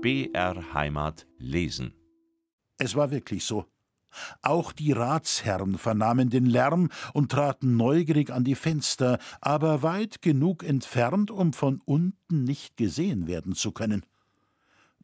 BR 0.00 0.74
Heimat 0.74 1.26
lesen. 1.38 1.92
Es 2.78 2.94
war 2.94 3.10
wirklich 3.10 3.44
so. 3.44 3.66
Auch 4.42 4.70
die 4.70 4.92
Ratsherren 4.92 5.76
vernahmen 5.76 6.30
den 6.30 6.46
Lärm 6.46 6.90
und 7.14 7.32
traten 7.32 7.76
neugierig 7.76 8.30
an 8.30 8.44
die 8.44 8.54
Fenster, 8.54 9.18
aber 9.40 9.82
weit 9.82 10.22
genug 10.22 10.62
entfernt, 10.62 11.32
um 11.32 11.52
von 11.52 11.80
unten 11.84 12.44
nicht 12.44 12.76
gesehen 12.76 13.26
werden 13.26 13.56
zu 13.56 13.72
können. 13.72 14.06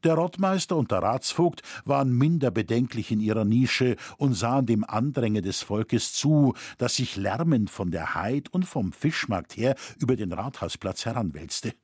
Der 0.05 0.15
Rottmeister 0.15 0.77
und 0.77 0.93
der 0.93 1.03
Ratsvogt 1.03 1.63
waren 1.85 2.17
minder 2.17 2.53
bedenklich 2.53 3.11
in 3.11 3.19
ihrer 3.19 3.45
Nische 3.45 3.97
und 4.17 4.35
sahen 4.35 4.67
dem 4.67 4.85
Andränge 4.85 5.43
des 5.43 5.63
Volkes 5.63 6.13
zu, 6.13 6.55
das 6.79 6.95
sich 6.95 7.17
lärmend 7.17 7.69
von 7.69 7.91
der 7.91 8.15
Heid 8.15 8.49
und 8.49 8.65
vom 8.65 8.93
Fischmarkt 8.93 9.57
her 9.57 9.75
über 9.99 10.15
den 10.15 10.33
Rathausplatz 10.33 11.05
heranwälzte. 11.05 11.75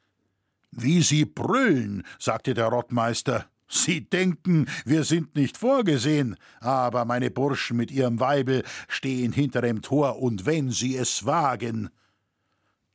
Wie 0.72 1.02
Sie 1.02 1.24
brüllen, 1.24 2.04
sagte 2.18 2.54
der 2.54 2.66
Rottmeister. 2.66 3.46
Sie 3.68 4.08
denken, 4.08 4.66
wir 4.84 5.04
sind 5.04 5.36
nicht 5.36 5.56
vorgesehen, 5.56 6.36
aber 6.58 7.04
meine 7.04 7.30
Burschen 7.30 7.76
mit 7.76 7.92
ihrem 7.92 8.18
Weibel 8.18 8.64
stehen 8.88 9.32
hinter 9.32 9.62
dem 9.62 9.80
Tor, 9.80 10.20
und 10.20 10.44
wenn 10.44 10.70
sie 10.70 10.96
es 10.96 11.24
wagen. 11.24 11.88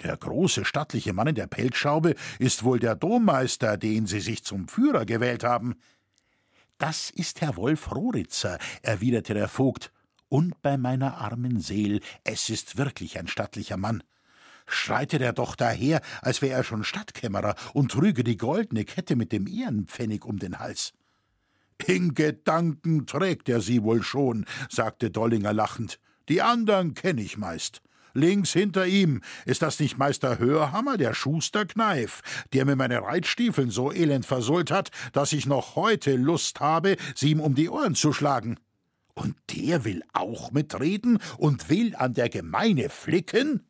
Der 0.04 0.18
große, 0.18 0.66
stattliche 0.66 1.14
Mann 1.14 1.28
in 1.28 1.36
der 1.36 1.48
Pelzschaube 1.48 2.16
ist 2.40 2.64
wohl 2.66 2.80
der 2.80 2.96
Dommeister, 2.96 3.78
den 3.78 4.06
Sie 4.06 4.20
sich 4.20 4.44
zum 4.44 4.68
Führer 4.68 5.06
gewählt 5.06 5.46
haben. 5.46 5.76
Das 6.78 7.10
ist 7.10 7.40
Herr 7.40 7.56
Wolf 7.56 7.96
Roritzer, 7.96 8.60
erwiderte 8.82 9.34
der 9.34 9.48
Vogt, 9.48 9.94
und 10.28 10.62
bei 10.62 10.78
meiner 10.78 11.18
armen 11.18 11.62
Seel, 11.62 12.02
es 12.26 12.50
ist 12.50 12.78
wirklich 12.78 13.18
ein 13.18 13.28
stattlicher 13.28 13.78
Mann. 13.78 14.04
Schreitet 14.68 15.22
er 15.22 15.34
doch 15.34 15.56
daher, 15.56 16.02
als 16.22 16.42
wäre 16.42 16.54
er 16.54 16.64
schon 16.64 16.84
Stadtkämmerer 16.84 17.56
und 17.74 17.92
trüge 17.92 18.24
die 18.24 18.38
goldene 18.38 18.86
Kette 18.86 19.16
mit 19.16 19.32
dem 19.32 19.48
Ehrenpfennig 19.48 20.26
um 20.26 20.40
den 20.40 20.60
Hals. 20.60 20.94
In 21.86 22.16
Gedanken 22.16 23.06
trägt 23.06 23.50
er 23.50 23.62
sie 23.62 23.84
wohl 23.84 24.02
schon, 24.02 24.46
sagte 24.70 25.12
Dollinger 25.12 25.54
lachend. 25.54 26.00
Die 26.30 26.42
andern 26.42 26.94
kenn 26.94 27.18
ich 27.18 27.38
meist. 27.38 27.82
Links 28.14 28.54
hinter 28.54 28.88
ihm 28.88 29.22
ist 29.46 29.62
das 29.62 29.80
nicht 29.80 29.98
Meister 29.98 30.40
Hörhammer, 30.40 30.96
der 30.96 31.14
Schuster 31.14 31.66
Kneif, 31.66 32.22
der 32.54 32.64
mir 32.64 32.78
meine 32.78 33.04
Reitstiefeln 33.04 33.70
so 33.70 33.92
elend 33.92 34.26
versohlt 34.26 34.72
hat, 34.72 34.90
dass 35.12 35.34
ich 35.34 35.46
noch 35.46 35.76
heute 35.76 36.16
Lust 36.16 36.62
habe, 36.62 36.96
sie 37.14 37.32
ihm 37.32 37.42
um 37.42 37.56
die 37.56 37.70
Ohren 37.70 37.94
zu 37.94 38.14
schlagen. 38.14 38.58
Und 39.16 39.36
der 39.54 39.84
will 39.84 40.02
auch 40.14 40.52
mitreden 40.52 41.20
und 41.38 41.70
will 41.70 41.94
an 41.96 42.14
der 42.14 42.30
Gemeine 42.30 42.90
flicken? 42.90 43.68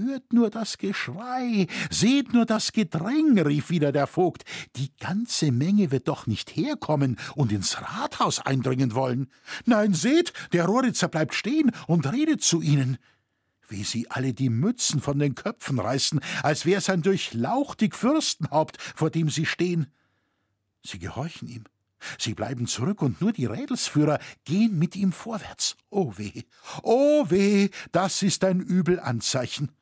Hört 0.00 0.32
nur 0.32 0.48
das 0.48 0.78
Geschrei, 0.78 1.66
seht 1.90 2.32
nur 2.32 2.46
das 2.46 2.70
Gedräng, 2.70 3.36
rief 3.36 3.68
wieder 3.68 3.90
der 3.90 4.06
Vogt. 4.06 4.44
Die 4.76 4.92
ganze 5.00 5.50
Menge 5.50 5.90
wird 5.90 6.06
doch 6.06 6.28
nicht 6.28 6.54
herkommen 6.54 7.16
und 7.34 7.50
ins 7.50 7.82
Rathaus 7.82 8.38
eindringen 8.38 8.94
wollen. 8.94 9.28
Nein, 9.64 9.94
seht, 9.94 10.32
der 10.52 10.66
Roritzer 10.66 11.08
bleibt 11.08 11.34
stehen 11.34 11.72
und 11.88 12.12
redet 12.12 12.42
zu 12.42 12.62
ihnen. 12.62 12.98
Wie 13.68 13.82
sie 13.82 14.08
alle 14.08 14.34
die 14.34 14.50
Mützen 14.50 15.00
von 15.00 15.18
den 15.18 15.34
Köpfen 15.34 15.80
reißen, 15.80 16.20
als 16.44 16.64
wär's 16.64 16.90
ein 16.90 17.02
durchlauchtig 17.02 17.96
Fürstenhaupt, 17.96 18.80
vor 18.94 19.10
dem 19.10 19.30
sie 19.30 19.46
stehen. 19.46 19.88
Sie 20.84 21.00
gehorchen 21.00 21.48
ihm. 21.48 21.64
Sie 22.18 22.34
bleiben 22.34 22.68
zurück 22.68 23.02
und 23.02 23.20
nur 23.20 23.32
die 23.32 23.46
Rädelsführer 23.46 24.20
gehen 24.44 24.78
mit 24.78 24.94
ihm 24.94 25.10
vorwärts. 25.10 25.76
Oh 25.90 26.12
weh, 26.16 26.44
oh 26.84 27.28
weh, 27.30 27.70
das 27.90 28.22
ist 28.22 28.44
ein 28.44 28.60
übel 28.60 29.00
Anzeichen. 29.00 29.72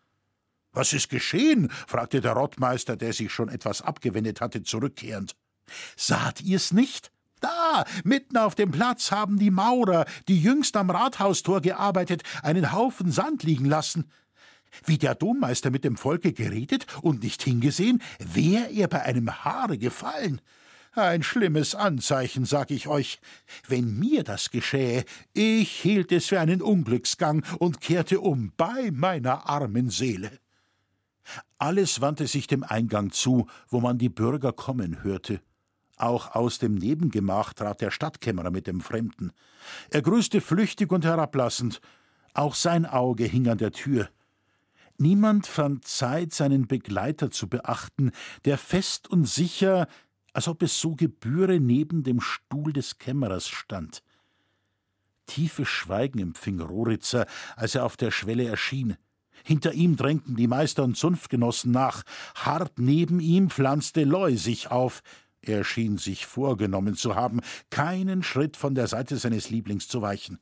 Was 0.77 0.93
ist 0.93 1.09
geschehen? 1.09 1.71
fragte 1.87 2.21
der 2.21 2.33
Rottmeister, 2.33 2.97
der 2.97 3.15
sich 3.15 3.33
schon 3.33 3.49
etwas 3.49 3.81
abgewendet 3.81 4.43
hatte, 4.43 4.63
zurückkehrend. 4.63 5.35
Saht 5.97 6.43
ihr's 6.43 6.71
nicht? 6.71 7.11
Da, 7.41 7.87
mitten 8.05 8.37
auf 8.37 8.55
dem 8.55 8.73
Platz 8.73 9.11
haben 9.11 9.39
die 9.39 9.51
Maurer, 9.51 10.05
die 10.29 10.39
jüngst 10.39 10.77
am 10.77 10.91
Rathaustor 10.91 11.63
gearbeitet, 11.63 12.25
einen 12.43 12.73
Haufen 12.73 13.11
Sand 13.11 13.43
liegen 13.43 13.65
lassen. 13.65 14.11
Wie 14.85 14.99
der 14.99 15.15
Dommeister 15.15 15.71
mit 15.71 15.83
dem 15.83 15.97
Volke 15.97 16.35
geredet 16.35 16.87
und 17.01 17.23
nicht 17.23 17.43
hingesehen, 17.43 18.03
wär 18.19 18.71
er 18.71 18.89
bei 18.89 19.03
einem 19.03 19.31
Haare 19.31 19.79
gefallen. 19.79 20.43
Ein 20.93 21.23
schlimmes 21.23 21.75
Anzeichen, 21.75 22.45
sag 22.45 22.71
ich 22.71 22.87
euch. 22.87 23.19
Wenn 23.67 23.99
mir 23.99 24.25
das 24.25 24.51
geschähe, 24.51 25.07
ich 25.33 25.71
hielt 25.71 26.13
es 26.13 26.27
für 26.27 26.41
einen 26.41 26.61
Unglücksgang 26.61 27.45
und 27.59 27.81
kehrte 27.81 28.21
um 28.21 28.53
bei 28.59 28.91
meiner 28.93 29.49
armen 29.49 29.89
Seele. 29.89 30.39
Alles 31.59 32.01
wandte 32.01 32.27
sich 32.27 32.47
dem 32.47 32.63
Eingang 32.63 33.11
zu, 33.11 33.47
wo 33.69 33.81
man 33.81 33.99
die 33.99 34.09
Bürger 34.09 34.53
kommen 34.53 35.03
hörte. 35.03 35.41
Auch 35.97 36.35
aus 36.35 36.59
dem 36.59 36.75
Nebengemach 36.75 37.55
trat 37.55 37.81
der 37.81 37.91
Stadtkämmerer 37.91 38.51
mit 38.51 38.67
dem 38.67 38.81
Fremden. 38.81 39.33
Er 39.91 40.03
grüßte 40.03 40.41
flüchtig 40.41 40.93
und 40.93 41.05
herablassend. 41.05 41.81
Auch 42.35 42.55
sein 42.55 42.85
Auge 42.85 43.25
hing 43.25 43.49
an 43.49 43.59
der 43.59 43.73
Tür. 43.73 44.09
Niemand 44.99 45.47
fand 45.47 45.87
Zeit, 45.87 46.33
seinen 46.33 46.67
Begleiter 46.67 47.31
zu 47.31 47.49
beachten, 47.49 48.13
der 48.45 48.59
fest 48.59 49.09
und 49.09 49.27
sicher, 49.27 49.89
als 50.33 50.49
ob 50.49 50.63
es 50.63 50.81
so 50.81 50.95
gebühre, 50.95 51.61
neben 51.61 52.03
dem 52.03 52.21
Stuhl 52.21 52.73
des 52.73 52.99
Kämmerers 52.99 53.49
stand. 53.49 54.03
Tiefes 55.27 55.69
Schweigen 55.69 56.19
empfing 56.19 56.61
Roritzer, 56.61 57.27
als 57.57 57.75
er 57.75 57.85
auf 57.85 57.97
der 57.97 58.11
Schwelle 58.11 58.47
erschien. 58.47 58.97
Hinter 59.45 59.73
ihm 59.73 59.97
drängten 59.97 60.37
die 60.37 60.49
Meister 60.49 60.85
und 60.85 60.97
Zunftgenossen 60.97 61.73
nach. 61.73 62.03
Hart 62.35 62.79
neben 62.79 63.21
ihm 63.21 63.51
pflanzte 63.51 64.05
Loy 64.05 64.37
sich 64.37 64.71
auf. 64.71 65.03
Er 65.43 65.63
schien 65.63 65.97
sich 65.99 66.27
vorgenommen 66.27 66.97
zu 66.97 67.15
haben, 67.15 67.41
keinen 67.71 68.23
Schritt 68.23 68.57
von 68.57 68.75
der 68.75 68.89
Seite 68.89 69.17
seines 69.17 69.51
Lieblings 69.51 69.87
zu 69.87 70.03
weichen. 70.03 70.39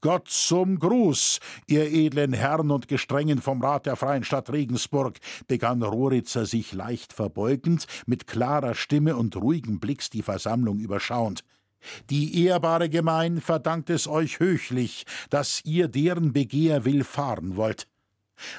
Gott 0.00 0.28
zum 0.28 0.78
Gruß, 0.78 1.40
ihr 1.66 1.90
edlen 1.90 2.34
Herren 2.34 2.70
und 2.70 2.88
Gestrengen 2.88 3.40
vom 3.40 3.62
Rat 3.62 3.86
der 3.86 3.96
Freien 3.96 4.22
Stadt 4.22 4.52
Regensburg, 4.52 5.18
begann 5.46 5.82
Roritzer 5.82 6.44
sich 6.44 6.74
leicht 6.74 7.14
verbeugend, 7.14 7.86
mit 8.04 8.26
klarer 8.26 8.74
Stimme 8.74 9.16
und 9.16 9.34
ruhigem 9.34 9.80
Blicks 9.80 10.10
die 10.10 10.20
Versammlung 10.20 10.78
überschauend. 10.78 11.42
Die 12.10 12.44
ehrbare 12.44 12.90
Gemein 12.90 13.40
verdankt 13.40 13.88
es 13.88 14.06
euch 14.06 14.40
höchlich, 14.40 15.06
dass 15.30 15.62
ihr 15.64 15.88
deren 15.88 16.34
Begehr 16.34 16.84
willfahren 16.84 17.56
wollt 17.56 17.88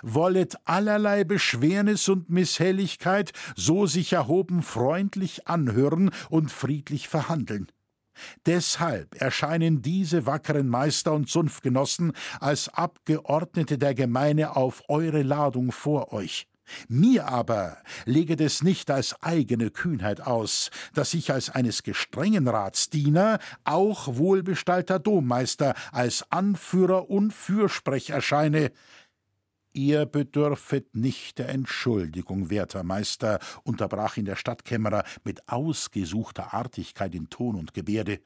wollet 0.01 0.55
allerlei 0.65 1.23
Beschwernis 1.23 2.07
und 2.09 2.29
Misshelligkeit 2.29 3.31
so 3.55 3.85
sich 3.85 4.13
erhoben 4.13 4.63
freundlich 4.63 5.47
anhören 5.47 6.11
und 6.29 6.51
friedlich 6.51 7.07
verhandeln. 7.07 7.67
Deshalb 8.45 9.19
erscheinen 9.21 9.81
diese 9.81 10.25
wackeren 10.25 10.69
Meister 10.69 11.13
und 11.13 11.29
Zunftgenossen 11.29 12.13
als 12.39 12.69
Abgeordnete 12.69 13.77
der 13.77 13.93
Gemeine 13.93 14.55
auf 14.55 14.83
eure 14.87 15.21
Ladung 15.21 15.71
vor 15.71 16.13
euch. 16.13 16.47
Mir 16.87 17.27
aber 17.27 17.77
leget 18.05 18.41
es 18.41 18.63
nicht 18.63 18.89
als 18.89 19.21
eigene 19.21 19.69
Kühnheit 19.69 20.21
aus, 20.21 20.71
dass 20.93 21.13
ich 21.13 21.31
als 21.31 21.51
eines 21.51 21.83
gestrengen 21.83 22.47
Ratsdiener, 22.47 23.37
auch 23.63 24.15
wohlbestallter 24.15 24.97
Dommeister, 24.97 25.75
als 25.91 26.25
Anführer 26.31 27.09
und 27.09 27.33
Fürsprech 27.33 28.09
erscheine, 28.09 28.71
Ihr 29.75 30.05
bedürfet 30.05 30.95
nicht 30.95 31.37
der 31.37 31.49
Entschuldigung, 31.49 32.49
werter 32.49 32.85
Meister, 32.85 33.39
unterbrach 33.63 34.15
ihn 34.15 34.23
der 34.23 34.37
Stadtkämmerer 34.37 35.03
mit 35.25 35.49
ausgesuchter 35.49 36.53
Artigkeit 36.53 37.13
in 37.13 37.29
Ton 37.29 37.55
und 37.55 37.73
Gebärde. 37.73 38.21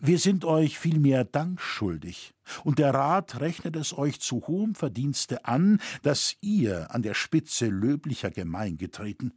Wir 0.00 0.18
sind 0.18 0.46
euch 0.46 0.78
vielmehr 0.78 1.24
Dank 1.24 1.60
schuldig, 1.60 2.32
und 2.64 2.78
der 2.78 2.94
Rat 2.94 3.38
rechnet 3.38 3.76
es 3.76 3.96
euch 3.96 4.18
zu 4.20 4.46
hohem 4.46 4.74
Verdienste 4.74 5.44
an, 5.44 5.78
dass 6.02 6.36
ihr 6.40 6.90
an 6.94 7.02
der 7.02 7.12
Spitze 7.12 7.66
löblicher 7.66 8.30
Gemein 8.30 8.78
getreten. 8.78 9.34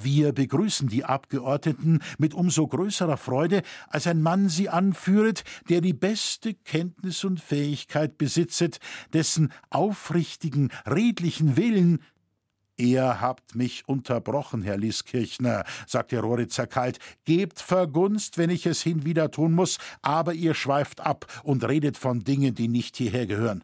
Wir 0.00 0.32
begrüßen 0.32 0.88
die 0.88 1.04
Abgeordneten 1.04 2.00
mit 2.18 2.34
umso 2.34 2.66
größerer 2.66 3.16
Freude, 3.16 3.62
als 3.88 4.06
ein 4.06 4.22
Mann 4.22 4.48
sie 4.48 4.68
anführet, 4.68 5.44
der 5.68 5.80
die 5.80 5.92
beste 5.92 6.54
Kenntnis 6.54 7.24
und 7.24 7.40
Fähigkeit 7.40 8.18
besitzet, 8.18 8.78
dessen 9.12 9.52
aufrichtigen, 9.70 10.70
redlichen 10.86 11.56
Willen 11.56 12.00
Ihr 12.76 13.20
habt 13.20 13.54
mich 13.54 13.86
unterbrochen, 13.86 14.62
Herr 14.62 14.76
Lieskirchner, 14.76 15.64
sagte 15.86 16.18
Roritzer 16.18 16.66
kalt. 16.66 16.98
Gebt 17.24 17.60
Vergunst, 17.60 18.36
wenn 18.36 18.50
ich 18.50 18.66
es 18.66 18.82
hinwieder 18.82 19.30
tun 19.30 19.52
muss, 19.52 19.78
aber 20.02 20.34
ihr 20.34 20.54
schweift 20.54 21.00
ab 21.00 21.26
und 21.44 21.62
redet 21.62 21.96
von 21.96 22.24
Dingen, 22.24 22.54
die 22.54 22.66
nicht 22.66 22.96
hierher 22.96 23.26
gehören. 23.26 23.62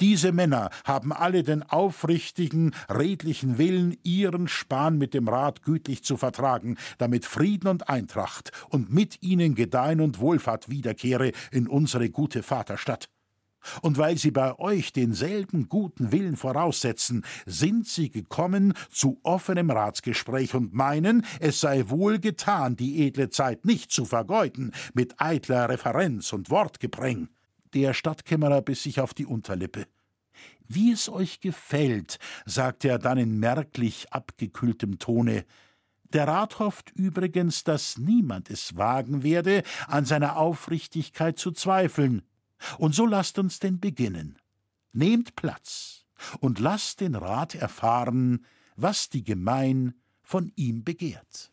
Diese 0.00 0.32
Männer 0.32 0.70
haben 0.84 1.12
alle 1.12 1.42
den 1.42 1.62
aufrichtigen, 1.62 2.74
redlichen 2.88 3.58
Willen, 3.58 3.96
ihren 4.02 4.48
Span 4.48 4.98
mit 4.98 5.14
dem 5.14 5.28
Rat 5.28 5.62
gütlich 5.62 6.04
zu 6.04 6.16
vertragen, 6.16 6.76
damit 6.98 7.24
Frieden 7.24 7.68
und 7.68 7.88
Eintracht 7.88 8.52
und 8.68 8.92
mit 8.92 9.22
ihnen 9.22 9.54
Gedeihen 9.54 10.00
und 10.00 10.20
Wohlfahrt 10.20 10.68
wiederkehre 10.68 11.32
in 11.50 11.68
unsere 11.68 12.10
gute 12.10 12.42
Vaterstadt. 12.42 13.08
Und 13.82 13.98
weil 13.98 14.16
sie 14.16 14.30
bei 14.30 14.58
euch 14.58 14.92
denselben 14.92 15.68
guten 15.68 16.12
Willen 16.12 16.36
voraussetzen, 16.36 17.24
sind 17.46 17.86
sie 17.86 18.10
gekommen 18.10 18.74
zu 18.90 19.20
offenem 19.22 19.70
Ratsgespräch 19.70 20.54
und 20.54 20.72
meinen, 20.72 21.24
es 21.40 21.60
sei 21.60 21.88
wohl 21.88 22.18
getan, 22.18 22.76
die 22.76 23.06
edle 23.06 23.30
Zeit 23.30 23.64
nicht 23.64 23.90
zu 23.90 24.04
vergeuden 24.04 24.72
mit 24.94 25.20
eitler 25.20 25.68
Referenz 25.68 26.32
und 26.32 26.50
Wortgepräng. 26.50 27.28
Der 27.74 27.94
Stadtkämmerer 27.94 28.62
biss 28.62 28.82
sich 28.82 29.00
auf 29.00 29.14
die 29.14 29.26
Unterlippe. 29.26 29.86
Wie 30.66 30.92
es 30.92 31.08
euch 31.08 31.40
gefällt, 31.40 32.18
sagte 32.44 32.88
er 32.88 32.98
dann 32.98 33.18
in 33.18 33.38
merklich 33.38 34.12
abgekühltem 34.12 34.98
Tone, 34.98 35.44
der 36.12 36.26
Rat 36.26 36.58
hofft 36.58 36.90
übrigens, 36.94 37.64
dass 37.64 37.98
niemand 37.98 38.48
es 38.50 38.76
wagen 38.76 39.22
werde, 39.22 39.62
an 39.86 40.06
seiner 40.06 40.36
Aufrichtigkeit 40.36 41.38
zu 41.38 41.52
zweifeln. 41.52 42.22
Und 42.78 42.94
so 42.94 43.04
lasst 43.04 43.38
uns 43.38 43.58
denn 43.58 43.78
beginnen. 43.78 44.38
Nehmt 44.92 45.36
Platz 45.36 46.06
und 46.40 46.60
lasst 46.60 47.00
den 47.00 47.14
Rat 47.14 47.54
erfahren, 47.54 48.46
was 48.76 49.10
die 49.10 49.22
Gemein 49.22 49.94
von 50.22 50.50
ihm 50.56 50.82
begehrt. 50.82 51.52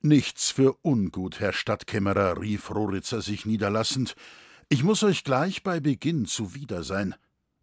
Nichts 0.00 0.50
für 0.50 0.76
ungut, 0.82 1.40
Herr 1.40 1.52
Stadtkämmerer, 1.52 2.40
rief 2.40 2.70
Roritzer 2.70 3.20
sich 3.20 3.44
niederlassend. 3.44 4.14
Ich 4.72 4.84
muss 4.84 5.02
euch 5.02 5.24
gleich 5.24 5.64
bei 5.64 5.80
Beginn 5.80 6.26
zuwider 6.26 6.84
sein. 6.84 7.16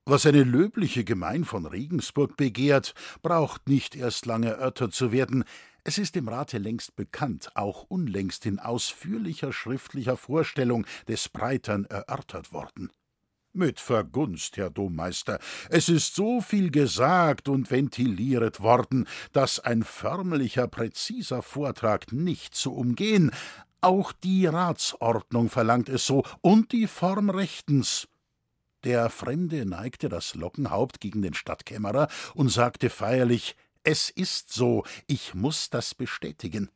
Was 0.03 0.25
eine 0.25 0.43
löbliche 0.43 1.05
Gemein 1.05 1.45
von 1.45 1.65
Regensburg 1.65 2.35
begehrt, 2.35 2.93
braucht 3.21 3.69
nicht 3.69 3.95
erst 3.95 4.25
lange 4.25 4.49
erörtert 4.49 4.93
zu 4.93 5.13
werden. 5.13 5.45
Es 5.85 5.97
ist 5.97 6.15
dem 6.15 6.27
Rate 6.27 6.57
längst 6.57 6.97
bekannt, 6.97 7.49
auch 7.55 7.83
unlängst 7.83 8.45
in 8.45 8.59
ausführlicher 8.59 9.53
schriftlicher 9.53 10.17
Vorstellung 10.17 10.85
des 11.07 11.29
Breitern 11.29 11.85
erörtert 11.85 12.51
worden. 12.51 12.91
Mit 13.53 13.79
Vergunst, 13.79 14.57
Herr 14.57 14.69
Dommeister, 14.69 15.39
es 15.69 15.87
ist 15.87 16.13
so 16.13 16.41
viel 16.41 16.71
gesagt 16.71 17.47
und 17.47 17.71
ventiliert 17.71 18.59
worden, 18.59 19.07
dass 19.31 19.59
ein 19.61 19.83
förmlicher, 19.83 20.67
präziser 20.67 21.41
Vortrag 21.41 22.11
nicht 22.11 22.53
zu 22.53 22.73
umgehen, 22.73 23.31
auch 23.81 24.11
die 24.11 24.45
Ratsordnung 24.45 25.49
verlangt 25.49 25.89
es 25.89 26.05
so 26.05 26.23
und 26.41 26.71
die 26.71 26.87
Form 26.87 27.29
rechtens. 27.29 28.07
Der 28.83 29.09
Fremde 29.09 29.65
neigte 29.65 30.09
das 30.09 30.35
Lockenhaupt 30.35 31.01
gegen 31.01 31.21
den 31.21 31.33
Stadtkämmerer 31.33 32.07
und 32.35 32.49
sagte 32.49 32.89
feierlich 32.89 33.55
es 33.83 34.09
ist 34.09 34.51
so, 34.51 34.83
ich 35.07 35.33
muss 35.33 35.69
das 35.69 35.95
bestätigen. 35.95 36.69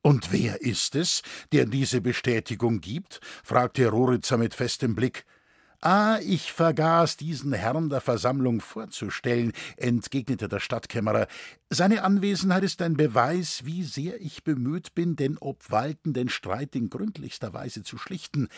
Und 0.00 0.32
wer 0.32 0.62
ist 0.62 0.94
es, 0.94 1.22
der 1.52 1.66
diese 1.66 2.00
Bestätigung 2.00 2.80
gibt? 2.80 3.20
fragte 3.44 3.88
Roritzer 3.88 4.38
mit 4.38 4.54
festem 4.54 4.94
Blick. 4.94 5.26
Ah, 5.80 6.18
ich 6.22 6.52
vergaß, 6.52 7.16
diesen 7.16 7.52
Herrn 7.52 7.90
der 7.90 8.00
Versammlung 8.00 8.60
vorzustellen, 8.60 9.52
entgegnete 9.76 10.48
der 10.48 10.60
Stadtkämmerer. 10.60 11.26
Seine 11.68 12.02
Anwesenheit 12.02 12.64
ist 12.64 12.80
ein 12.80 12.96
Beweis, 12.96 13.64
wie 13.64 13.82
sehr 13.82 14.20
ich 14.20 14.42
bemüht 14.42 14.94
bin, 14.94 15.16
den 15.16 15.36
obwaltenden 15.38 16.28
Streit 16.28 16.74
in 16.74 16.88
gründlichster 16.88 17.52
Weise 17.52 17.82
zu 17.82 17.98
schlichten. 17.98 18.48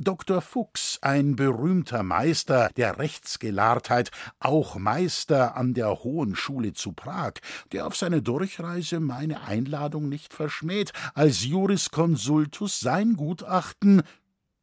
Dr. 0.00 0.40
Fuchs, 0.40 1.00
ein 1.02 1.34
berühmter 1.34 2.04
Meister 2.04 2.70
der 2.76 3.00
Rechtsgelahrtheit, 3.00 4.12
auch 4.38 4.76
Meister 4.76 5.56
an 5.56 5.74
der 5.74 6.04
Hohen 6.04 6.36
Schule 6.36 6.72
zu 6.72 6.92
Prag, 6.92 7.32
der 7.72 7.84
auf 7.84 7.96
seine 7.96 8.22
Durchreise 8.22 9.00
meine 9.00 9.42
Einladung 9.42 10.08
nicht 10.08 10.32
verschmäht, 10.32 10.92
als 11.14 11.44
Jurisconsultus 11.44 12.78
sein 12.78 13.16
Gutachten 13.16 14.04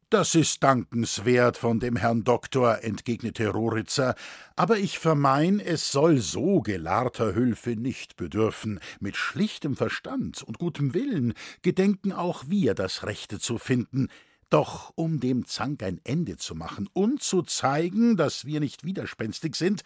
das 0.10 0.36
ist 0.36 0.62
dankenswert 0.62 1.57
von 1.57 1.80
dem 1.80 1.96
Herrn 1.96 2.24
Doktor, 2.24 2.84
entgegnete 2.84 3.48
Roritzer, 3.48 4.13
aber 4.56 4.78
ich 4.78 5.00
vermein, 5.00 5.60
es 5.60 5.92
soll 5.92 6.19
so 6.19 6.62
gelahrter 6.62 7.34
Hülfe 7.34 7.72
nicht 7.72 8.16
bedürfen. 8.16 8.80
Mit 9.00 9.18
schlichtem 9.18 9.75
Verstand 9.75 10.44
und 10.44 10.60
gutem 10.60 10.94
Willen 10.94 11.34
gedenken 11.63 12.12
auch 12.12 12.44
wir 12.48 12.75
das 12.75 13.04
Rechte 13.04 13.40
zu 13.40 13.57
finden. 13.57 14.10
Doch 14.50 14.94
um 14.96 15.19
dem 15.19 15.48
Zank 15.48 15.81
ein 15.81 16.00
Ende 16.04 16.38
zu 16.38 16.54
machen 16.54 16.88
und 16.94 17.24
zu 17.24 17.42
zeigen, 17.42 18.16
dass 18.16 18.46
wir 18.46 18.60
nicht 18.60 18.86
widerspenstig 18.86 19.56
sind, 19.56 19.81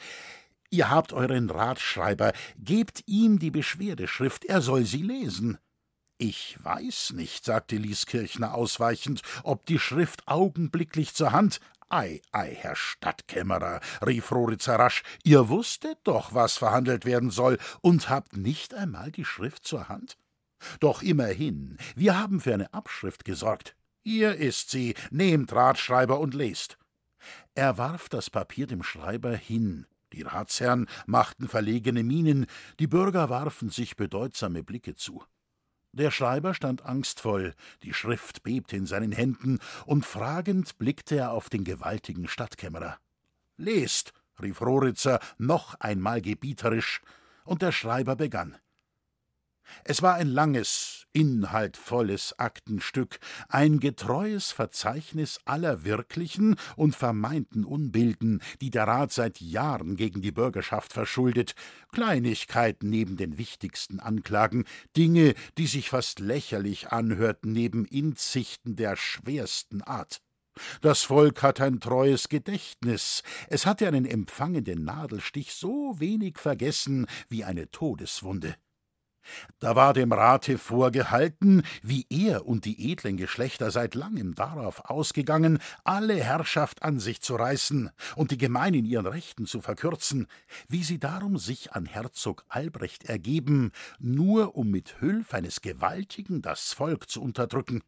ihr 0.69 0.89
habt 0.89 1.13
euren 1.13 1.49
Ratschreiber, 1.49 2.33
gebt 2.57 3.03
ihm 3.05 3.39
die 3.39 3.51
Beschwerdeschrift, 3.51 4.43
er 4.45 4.61
soll 4.61 4.83
sie 4.85 5.01
lesen. 5.01 5.59
Ich 6.21 6.57
weiß 6.61 7.13
nicht, 7.13 7.45
sagte 7.45 7.77
Lieskirchner 7.77 8.53
ausweichend, 8.53 9.21
ob 9.43 9.65
die 9.65 9.79
Schrift 9.79 10.27
augenblicklich 10.27 11.13
zur 11.13 11.31
Hand. 11.31 11.61
Ei, 11.87 12.21
ei, 12.33 12.53
Herr 12.53 12.75
Stadtkämmerer, 12.75 13.79
rief 14.05 14.29
Roritzer 14.33 14.75
rasch, 14.75 15.03
ihr 15.23 15.47
wusstet 15.47 15.97
doch, 16.03 16.33
was 16.33 16.57
verhandelt 16.57 17.05
werden 17.05 17.31
soll, 17.31 17.57
und 17.79 18.09
habt 18.09 18.35
nicht 18.35 18.73
einmal 18.73 19.13
die 19.13 19.23
Schrift 19.23 19.65
zur 19.65 19.87
Hand? 19.87 20.17
Doch 20.81 21.01
immerhin, 21.01 21.77
wir 21.95 22.19
haben 22.19 22.41
für 22.41 22.53
eine 22.53 22.73
Abschrift 22.73 23.23
gesorgt. 23.23 23.77
Hier 24.03 24.35
ist 24.35 24.71
sie, 24.71 24.95
nehmt 25.11 25.53
Ratschreiber 25.53 26.19
und 26.19 26.33
lest. 26.33 26.77
Er 27.55 27.77
warf 27.77 28.09
das 28.09 28.29
Papier 28.29 28.67
dem 28.67 28.83
Schreiber 28.83 29.37
hin. 29.37 29.87
Die 30.11 30.23
Ratsherren 30.23 30.87
machten 31.05 31.47
verlegene 31.47 32.03
Mienen, 32.03 32.45
die 32.77 32.87
Bürger 32.87 33.29
warfen 33.29 33.69
sich 33.69 33.95
bedeutsame 33.95 34.63
Blicke 34.63 34.95
zu. 34.95 35.23
Der 35.99 36.11
Schreiber 36.11 36.53
stand 36.53 36.85
angstvoll, 36.85 37.53
die 37.83 37.93
Schrift 37.93 38.41
bebte 38.41 38.77
in 38.77 38.85
seinen 38.85 39.11
Händen, 39.11 39.59
und 39.85 40.05
fragend 40.05 40.77
blickte 40.77 41.17
er 41.17 41.33
auf 41.33 41.49
den 41.49 41.65
gewaltigen 41.65 42.29
Stadtkämmerer. 42.29 42.97
Lest, 43.57 44.13
rief 44.41 44.61
Roritzer 44.61 45.19
noch 45.37 45.75
einmal 45.81 46.21
gebieterisch, 46.21 47.01
und 47.43 47.61
der 47.61 47.73
Schreiber 47.73 48.15
begann. 48.15 48.55
Es 49.83 50.01
war 50.01 50.15
ein 50.15 50.27
langes, 50.27 51.05
inhaltvolles 51.13 52.37
Aktenstück, 52.37 53.19
ein 53.47 53.79
getreues 53.79 54.51
Verzeichnis 54.51 55.39
aller 55.45 55.83
wirklichen 55.83 56.55
und 56.75 56.95
vermeinten 56.95 57.65
Unbilden, 57.65 58.41
die 58.61 58.69
der 58.69 58.87
Rat 58.87 59.11
seit 59.11 59.41
Jahren 59.41 59.95
gegen 59.95 60.21
die 60.21 60.31
Bürgerschaft 60.31 60.93
verschuldet, 60.93 61.55
Kleinigkeiten 61.91 62.89
neben 62.89 63.17
den 63.17 63.37
wichtigsten 63.37 63.99
Anklagen, 63.99 64.65
Dinge, 64.95 65.33
die 65.57 65.67
sich 65.67 65.89
fast 65.89 66.19
lächerlich 66.19 66.89
anhörten 66.89 67.51
neben 67.51 67.85
Inzichten 67.85 68.75
der 68.75 68.95
schwersten 68.95 69.81
Art. 69.81 70.21
Das 70.81 71.03
Volk 71.03 71.41
hat 71.41 71.61
ein 71.61 71.79
treues 71.79 72.29
Gedächtnis. 72.29 73.23
Es 73.47 73.65
hatte 73.65 73.87
einen 73.87 74.05
empfangenden 74.05 74.83
Nadelstich 74.83 75.53
so 75.53 75.99
wenig 75.99 76.37
vergessen 76.37 77.07
wie 77.29 77.43
eine 77.43 77.71
Todeswunde. 77.71 78.55
Da 79.59 79.75
war 79.75 79.93
dem 79.93 80.11
Rate 80.11 80.57
vorgehalten, 80.57 81.63
wie 81.81 82.05
er 82.09 82.45
und 82.45 82.65
die 82.65 82.91
edlen 82.91 83.17
Geschlechter 83.17 83.71
seit 83.71 83.95
langem 83.95 84.35
darauf 84.35 84.89
ausgegangen, 84.89 85.59
alle 85.83 86.15
Herrschaft 86.15 86.83
an 86.83 86.99
sich 86.99 87.21
zu 87.21 87.35
reißen 87.35 87.91
und 88.15 88.31
die 88.31 88.37
Gemeinen 88.37 88.85
ihren 88.85 89.05
Rechten 89.05 89.45
zu 89.45 89.61
verkürzen, 89.61 90.27
wie 90.67 90.83
sie 90.83 90.99
darum 90.99 91.37
sich 91.37 91.73
an 91.73 91.85
Herzog 91.85 92.45
Albrecht 92.47 93.05
ergeben, 93.05 93.71
nur 93.99 94.55
um 94.55 94.69
mit 94.71 95.01
Hülf 95.01 95.33
eines 95.33 95.61
Gewaltigen 95.61 96.41
das 96.41 96.73
Volk 96.73 97.09
zu 97.09 97.21
unterdrücken 97.21 97.81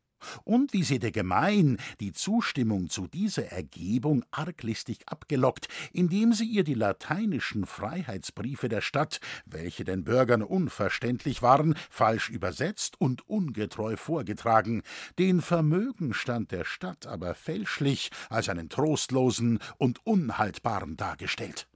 und 0.44 0.74
wie 0.74 0.84
sie 0.84 1.00
der 1.00 1.12
Gemein 1.12 1.78
die 2.00 2.12
Zustimmung 2.12 2.90
zu 2.90 3.08
dieser 3.08 3.51
Ergebung 3.51 4.24
arglistig 4.32 5.00
abgelockt, 5.08 5.68
indem 5.94 6.34
sie 6.34 6.46
ihr 6.46 6.63
die 6.63 6.74
lateinischen 6.74 7.66
Freiheitsbriefe 7.66 8.70
der 8.70 8.82
Stadt, 8.82 9.20
welche 9.46 9.84
den 9.84 10.04
Bürgern 10.04 10.42
unverständlich 10.42 11.42
waren, 11.42 11.75
falsch 11.90 12.30
übersetzt 12.30 13.00
und 13.00 13.28
ungetreu 13.28 13.98
vorgetragen, 13.98 14.84
den 15.20 15.42
Vermögenstand 15.42 16.51
der 16.51 16.66
Stadt 16.66 17.08
aber 17.08 17.36
fälschlich 17.36 18.12
als 18.30 18.50
einen 18.50 18.70
trostlosen 18.70 19.60
und 19.78 20.06
unhaltbaren 20.06 20.98
dargestellt. 20.98 21.68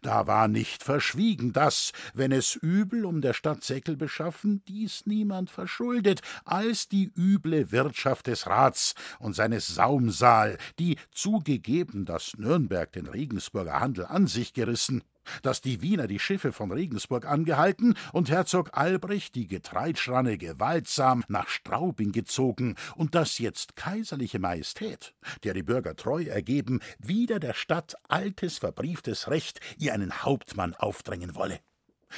Da 0.00 0.26
war 0.26 0.48
nicht 0.48 0.82
verschwiegen, 0.82 1.52
dass, 1.52 1.92
wenn 2.14 2.32
es 2.32 2.54
übel 2.54 3.04
um 3.04 3.20
der 3.20 3.32
Stadt 3.32 3.62
Säckel 3.64 3.96
beschaffen, 3.96 4.62
dies 4.66 5.06
niemand 5.06 5.50
verschuldet, 5.50 6.22
als 6.44 6.88
die 6.88 7.12
üble 7.16 7.72
Wirtschaft 7.72 8.26
des 8.26 8.46
Rats 8.46 8.94
und 9.18 9.34
seines 9.34 9.68
Saumsaal, 9.68 10.58
die 10.78 10.96
zugegeben, 11.10 12.04
dass 12.04 12.34
Nürnberg 12.36 12.92
den 12.92 13.06
Regensburger 13.06 13.80
Handel 13.80 14.06
an 14.06 14.26
sich 14.26 14.52
gerissen, 14.52 15.02
dass 15.42 15.60
die 15.60 15.82
Wiener 15.82 16.06
die 16.06 16.18
Schiffe 16.18 16.52
von 16.52 16.72
Regensburg 16.72 17.26
angehalten 17.26 17.94
und 18.12 18.30
Herzog 18.30 18.70
Albrecht 18.76 19.34
die 19.34 19.46
Getreidschranne 19.46 20.38
gewaltsam 20.38 21.24
nach 21.28 21.48
Straubing 21.48 22.12
gezogen 22.12 22.76
und 22.96 23.14
dass 23.14 23.38
jetzt 23.38 23.76
kaiserliche 23.76 24.38
Majestät, 24.38 25.14
der 25.44 25.54
die 25.54 25.62
Bürger 25.62 25.96
treu 25.96 26.24
ergeben, 26.24 26.80
wieder 26.98 27.40
der 27.40 27.54
Stadt 27.54 27.94
altes 28.08 28.58
verbrieftes 28.58 29.28
Recht 29.28 29.60
ihr 29.78 29.94
einen 29.94 30.22
Hauptmann 30.22 30.74
aufdrängen 30.74 31.34
wolle. 31.34 31.60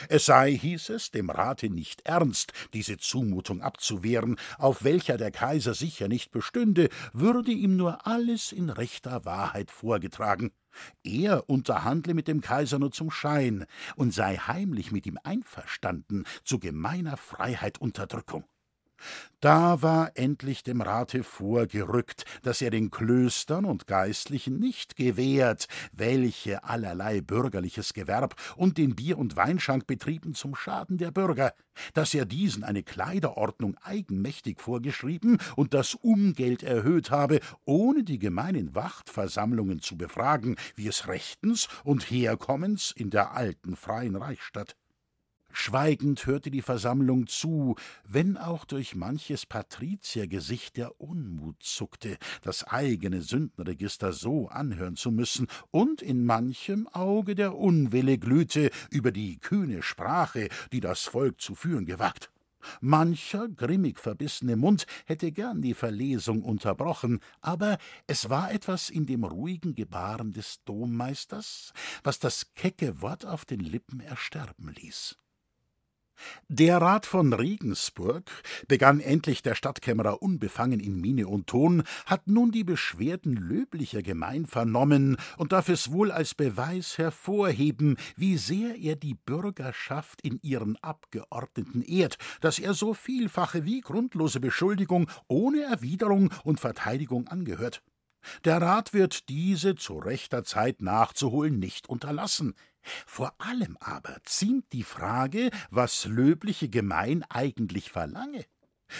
Es 0.09 0.27
sei, 0.27 0.57
hieß 0.57 0.91
es, 0.91 1.11
dem 1.11 1.31
Rate 1.31 1.71
nicht 1.71 2.03
ernst, 2.03 2.53
diese 2.73 2.99
Zumutung 2.99 3.63
abzuwehren, 3.63 4.37
auf 4.59 4.85
welcher 4.85 5.17
der 5.17 5.31
Kaiser 5.31 5.75
sicher 5.75 6.09
nicht 6.09 6.31
bestünde, 6.31 6.89
würde 7.13 7.51
ihm 7.51 7.77
nur 7.77 8.07
alles 8.07 8.53
in 8.53 8.71
rechter 8.71 9.25
Wahrheit 9.25 9.71
vorgetragen. 9.71 10.51
Er 11.03 11.49
unterhandle 11.49 12.15
mit 12.15 12.29
dem 12.29 12.41
Kaiser 12.41 12.79
nur 12.79 12.93
zum 12.93 13.11
Schein 13.11 13.67
und 13.97 14.13
sei 14.13 14.37
heimlich 14.37 14.93
mit 14.93 15.07
ihm 15.07 15.19
einverstanden 15.23 16.25
zu 16.43 16.59
gemeiner 16.59 17.17
Freiheit 17.17 17.81
Unterdrückung. 17.81 18.45
Da 19.40 19.82
war 19.82 20.12
endlich 20.14 20.62
dem 20.62 20.80
Rate 20.80 21.23
vorgerückt, 21.23 22.25
dass 22.42 22.62
er 22.62 22.70
den 22.70 22.90
Klöstern 22.90 23.66
und 23.66 23.87
Geistlichen 23.87 24.58
nicht 24.58 24.96
gewährt, 24.96 25.68
welche 25.92 26.64
allerlei 26.64 27.20
bürgerliches 27.20 27.92
Gewerb 27.92 28.37
und 28.56 28.78
den 28.78 28.94
Bier- 28.94 29.18
und 29.18 29.37
Weinschank 29.37 29.87
betrieben 29.87 30.34
zum 30.34 30.54
Schaden 30.54 30.96
der 30.96 31.11
Bürger, 31.11 31.52
dass 31.92 32.14
er 32.14 32.25
diesen 32.25 32.64
eine 32.64 32.82
Kleiderordnung 32.82 33.76
eigenmächtig 33.82 34.61
vorgeschrieben 34.61 35.38
und 35.56 35.75
das 35.75 35.94
Umgeld 35.94 36.62
erhöht 36.62 37.11
habe, 37.11 37.40
ohne 37.66 38.02
die 38.02 38.18
gemeinen 38.18 38.75
Wachtversammlungen 38.75 39.80
zu 39.80 39.99
befragen, 39.99 40.56
wie 40.75 40.88
es 40.88 41.06
rechtens 41.06 41.68
und 41.84 42.11
herkommens 42.11 42.92
in 42.96 43.11
der 43.11 43.32
alten 43.32 43.76
freien 43.76 44.16
Reichsstadt. 44.16 44.76
Schweigend 45.56 46.26
hörte 46.26 46.50
die 46.50 46.62
Versammlung 46.62 47.28
zu, 47.28 47.76
wenn 48.02 48.37
auch 48.37 48.64
durch 48.64 48.96
manches 48.96 49.46
Patriziergesicht 49.46 50.76
der 50.76 51.00
Unmut 51.00 51.62
zuckte, 51.62 52.18
das 52.42 52.64
eigene 52.64 53.23
Sündenregister 53.23 54.12
so 54.12 54.49
anhören 54.49 54.96
zu 54.96 55.12
müssen, 55.12 55.46
und 55.70 56.02
in 56.02 56.25
manchem 56.25 56.88
Auge 56.88 57.37
der 57.37 57.56
Unwille 57.56 58.18
glühte 58.18 58.73
über 58.90 59.12
die 59.12 59.38
kühne 59.38 59.84
Sprache, 59.84 60.49
die 60.73 60.80
das 60.80 61.04
Volk 61.04 61.40
zu 61.40 61.54
führen 61.54 61.87
gewagt. 61.87 62.32
Mancher 62.80 63.49
grimmig 63.49 64.00
verbissene 64.00 64.56
Mund 64.56 64.87
hätte 65.06 65.30
gern 65.30 65.62
die 65.62 65.75
Verlesung 65.75 66.42
unterbrochen, 66.42 67.20
aber 67.40 67.78
es 68.08 68.28
war 68.28 68.50
etwas 68.50 68.90
in 68.90 69.06
dem 69.06 69.23
ruhigen 69.23 69.76
Gebaren 69.76 70.32
des 70.32 70.64
Dommeisters, 70.64 71.73
was 72.02 72.18
das 72.18 72.54
kecke 72.54 73.00
Wort 73.02 73.25
auf 73.25 73.44
den 73.44 73.61
Lippen 73.61 74.00
ersterben 74.00 74.73
ließ. 74.75 75.16
Der 76.49 76.78
Rat 76.78 77.06
von 77.06 77.33
Regensburg, 77.33 78.30
begann 78.68 79.00
endlich 79.00 79.42
der 79.42 79.54
Stadtkämmerer 79.54 80.23
unbefangen 80.23 80.80
in 80.80 81.00
Miene 81.00 81.26
und 81.26 81.47
Ton, 81.47 81.83
hat 82.06 82.26
nun 82.26 82.52
die 82.52 82.64
Beschwerden 82.64 83.37
löblicher 83.37 84.02
Gemein 84.02 84.47
vernommen 84.47 85.16
und 85.37 85.52
darf 85.52 85.68
es 85.68 85.90
wohl 85.90 86.11
als 86.11 86.35
Beweis 86.35 86.99
hervorheben, 86.99 87.97
wie 88.16 88.37
sehr 88.37 88.76
er 88.76 88.97
die 88.97 89.14
Bürgerschaft 89.14 90.21
in 90.23 90.38
ihren 90.42 90.76
Abgeordneten 90.83 91.83
ehrt, 91.83 92.18
dass 92.40 92.59
er 92.59 92.75
so 92.75 92.94
vielfache 92.94 93.64
wie 93.64 93.80
grundlose 93.80 94.40
Beschuldigung 94.40 95.11
ohne 95.28 95.62
Erwiderung 95.62 96.30
und 96.44 96.61
Verteidigung 96.61 97.28
angehört. 97.28 97.83
Der 98.44 98.61
Rat 98.61 98.94
wird 98.94 99.28
diese 99.28 99.75
zu 99.75 99.99
rechter 99.99 100.44
Zeit 100.44 100.80
nachzuholen 100.80 101.59
nicht 101.59 101.88
unterlassen. 101.88 102.54
Vor 103.07 103.35
allem 103.38 103.76
aber 103.81 104.19
ziemt 104.25 104.73
die 104.73 104.83
Frage, 104.83 105.50
was 105.71 106.05
löbliche 106.05 106.69
Gemein 106.69 107.25
eigentlich 107.29 107.91
verlange. 107.91 108.45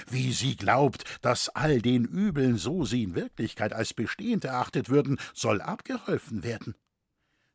Wie 0.09 0.33
sie 0.33 0.57
glaubt, 0.57 1.05
dass 1.23 1.49
all 1.51 1.81
den 1.81 2.05
Übeln, 2.05 2.57
so 2.57 2.85
sie 2.85 3.03
in 3.03 3.15
Wirklichkeit 3.15 3.73
als 3.73 3.95
bestehend 3.95 4.45
erachtet 4.45 4.89
würden, 4.89 5.19
soll 5.35 5.61
abgeholfen 5.61 6.43
werden. 6.43 6.75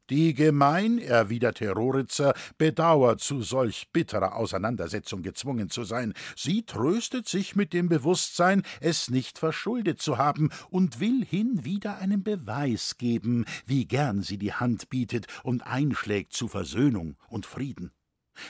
Die 0.09 0.33
Gemein, 0.33 0.97
erwiderte 0.97 1.69
Roritzer, 1.71 2.33
bedauert, 2.57 3.19
zu 3.19 3.41
solch 3.41 3.89
bitterer 3.93 4.35
Auseinandersetzung 4.35 5.21
gezwungen 5.21 5.69
zu 5.69 5.83
sein. 5.83 6.13
Sie 6.35 6.63
tröstet 6.65 7.27
sich 7.27 7.55
mit 7.55 7.73
dem 7.73 7.89
Bewußtsein, 7.89 8.63
es 8.81 9.11
nicht 9.11 9.37
verschuldet 9.37 10.01
zu 10.01 10.17
haben 10.17 10.49
und 10.71 10.99
will 10.99 11.23
hinwieder 11.23 11.99
einen 11.99 12.23
Beweis 12.23 12.97
geben, 12.97 13.45
wie 13.67 13.85
gern 13.85 14.23
sie 14.23 14.39
die 14.39 14.53
Hand 14.53 14.89
bietet 14.89 15.27
und 15.43 15.67
einschlägt 15.67 16.33
zu 16.33 16.47
Versöhnung 16.47 17.15
und 17.27 17.45
Frieden. 17.45 17.91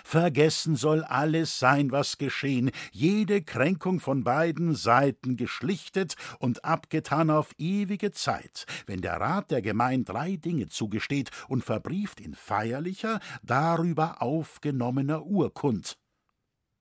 Vergessen 0.04 0.76
soll 0.76 1.04
alles 1.04 1.60
sein, 1.60 1.92
was 1.92 2.18
geschehen, 2.18 2.72
jede 2.92 3.42
Kränkung 3.42 4.00
von 4.00 4.24
beiden 4.24 4.76
Seiten 4.76 5.38
geschlichtet 5.38 6.16
und 6.40 6.66
abgetan 6.66 7.30
auf 7.30 7.52
ewige 7.58 8.12
Zeit, 8.12 8.66
wenn 8.86 9.02
der 9.02 9.20
Rat 9.20 9.52
der 9.52 9.62
Gemein 9.62 10.06
drei 10.06 10.36
Dinge 10.36 10.68
zugesteht 10.68 11.30
und 11.48 11.64
verbrieft 11.64 12.20
in 12.20 12.36
feierlicher, 12.36 13.20
darüber 13.44 14.22
aufgenommener 14.22 15.26
Urkund. 15.26 15.98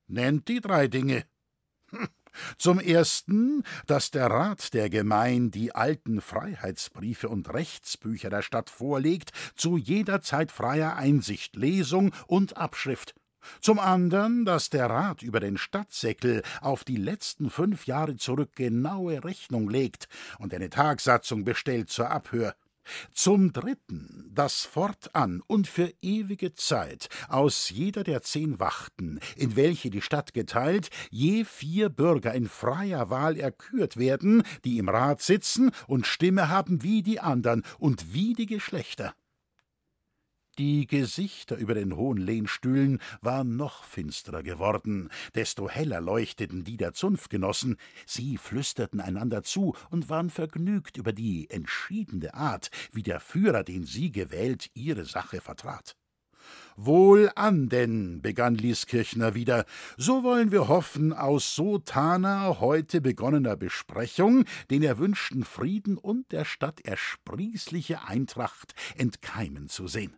Nennt 0.07 0.49
die 0.49 0.61
drei 0.61 0.89
Dinge. 0.89 1.25
Zum 2.57 2.81
ersten, 2.81 3.63
dass 3.87 4.11
der 4.11 4.27
Rat 4.27 4.75
der 4.75 4.91
Gemein 4.91 5.51
die 5.51 5.75
alten 5.75 6.21
Freiheitsbriefe 6.21 7.29
und 7.29 7.53
Rechtsbücher 7.53 8.31
der 8.31 8.43
Stadt 8.43 8.71
vorlegt, 8.71 9.33
zu 9.57 9.77
jeder 9.77 10.21
Zeit 10.21 10.53
freier 10.53 10.97
Einsicht, 10.97 11.57
Lesung 11.57 12.13
und 12.27 12.57
Abschrift. 12.57 13.15
Zum 13.61 13.79
andern, 13.79 14.45
dass 14.45 14.71
der 14.71 14.91
Rat 14.91 15.23
über 15.23 15.41
den 15.41 15.57
Stadtsäckel 15.57 16.43
auf 16.61 16.85
die 16.85 16.97
letzten 16.97 17.51
fünf 17.51 17.87
Jahre 17.87 18.17
zurück 18.17 18.55
genaue 18.55 19.25
Rechnung 19.25 19.69
legt 19.69 20.09
und 20.39 20.53
eine 20.55 20.71
Tagsatzung 20.71 21.45
bestellt 21.45 21.91
zur 21.91 22.11
Abhör. 22.11 22.55
Zum 23.13 23.53
Dritten, 23.53 24.31
dass 24.35 24.65
fortan 24.65 25.43
und 25.47 25.67
für 25.67 25.93
ewige 26.03 26.55
Zeit 26.55 27.09
aus 27.29 27.71
jeder 27.71 28.05
der 28.05 28.23
zehn 28.23 28.61
Wachten, 28.61 29.21
in 29.37 29.57
welche 29.57 29.91
die 29.91 30.03
Stadt 30.03 30.35
geteilt, 30.35 30.91
je 31.11 31.45
vier 31.45 31.89
Bürger 31.89 32.35
in 32.35 32.49
freier 32.49 33.11
Wahl 33.11 33.37
erkürt 33.37 33.97
werden, 33.97 34.43
die 34.65 34.79
im 34.79 34.89
Rat 34.89 35.23
sitzen 35.23 35.71
und 35.87 36.07
Stimme 36.07 36.49
haben 36.49 36.83
wie 36.83 37.03
die 37.03 37.21
andern 37.21 37.63
und 37.79 38.13
wie 38.13 38.35
die 38.35 38.47
Geschlechter. 38.47 39.15
Die 40.59 40.89
Gesichter 40.89 41.57
über 41.57 41.75
den 41.75 41.95
hohen 41.95 42.17
Lehnstühlen 42.17 42.99
waren 43.21 43.55
noch 43.55 43.85
finsterer 43.85 44.43
geworden, 44.43 45.09
desto 45.37 45.69
heller 45.69 46.01
leuchteten 46.01 46.65
die 46.65 46.77
der 46.77 46.93
Zunftgenossen, 46.93 47.77
sie 48.07 48.39
flüsterten 48.39 49.01
einander 49.01 49.45
zu 49.45 49.77
und 49.91 50.09
waren 50.09 50.31
vergnügt 50.31 50.97
über 50.97 51.13
die 51.13 51.49
entschiedene 51.49 52.35
Art, 52.35 52.71
wie 52.91 53.05
der 53.05 53.21
Führer, 53.21 53.63
den 53.63 53.85
sie 53.85 54.11
gewählt, 54.11 54.69
ihre 54.75 55.05
Sache 55.05 55.41
vertrat. 55.41 55.95
Wohlan 56.77 57.69
denn, 57.69 58.21
begann 58.21 58.57
Lieskirchner 58.57 59.37
wieder, 59.37 59.65
so 59.97 60.25
wollen 60.25 60.51
wir 60.51 60.67
hoffen, 60.67 61.13
aus 61.13 61.55
so 61.55 61.81
heute 61.95 63.01
begonnener 63.01 63.55
Besprechung 63.55 64.45
den 64.71 64.83
erwünschten 64.83 65.45
Frieden 65.45 65.97
und 65.97 66.33
der 66.33 66.45
Stadt 66.45 66.81
ersprießliche 66.81 68.03
Eintracht 68.09 68.75
entkeimen 68.97 69.69
zu 69.69 69.87
sehen. 69.87 70.17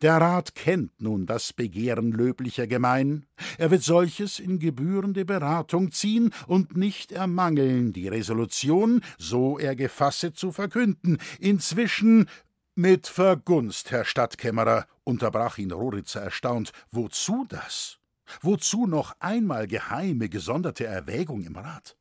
Der 0.00 0.16
Rat 0.16 0.54
kennt 0.54 1.00
nun 1.00 1.26
das 1.26 1.52
Begehren 1.52 2.12
löblicher 2.12 2.66
Gemein. 2.66 3.26
Er 3.58 3.70
wird 3.70 3.82
solches 3.82 4.38
in 4.38 4.58
gebührende 4.58 5.24
Beratung 5.24 5.92
ziehen 5.92 6.32
und 6.46 6.76
nicht 6.76 7.12
ermangeln, 7.12 7.92
die 7.92 8.08
Resolution, 8.08 9.02
so 9.18 9.58
er 9.58 9.76
gefasset, 9.76 10.36
zu 10.36 10.52
verkünden. 10.52 11.18
Inzwischen 11.38 12.28
mit 12.74 13.06
Vergunst, 13.06 13.90
Herr 13.90 14.04
Stadtkämmerer, 14.04 14.86
unterbrach 15.04 15.58
ihn 15.58 15.72
Roritzer 15.72 16.22
erstaunt. 16.22 16.72
Wozu 16.90 17.44
das? 17.48 17.98
Wozu 18.40 18.86
noch 18.86 19.14
einmal 19.20 19.66
geheime, 19.66 20.28
gesonderte 20.28 20.86
Erwägung 20.86 21.42
im 21.42 21.56
Rat? 21.56 21.96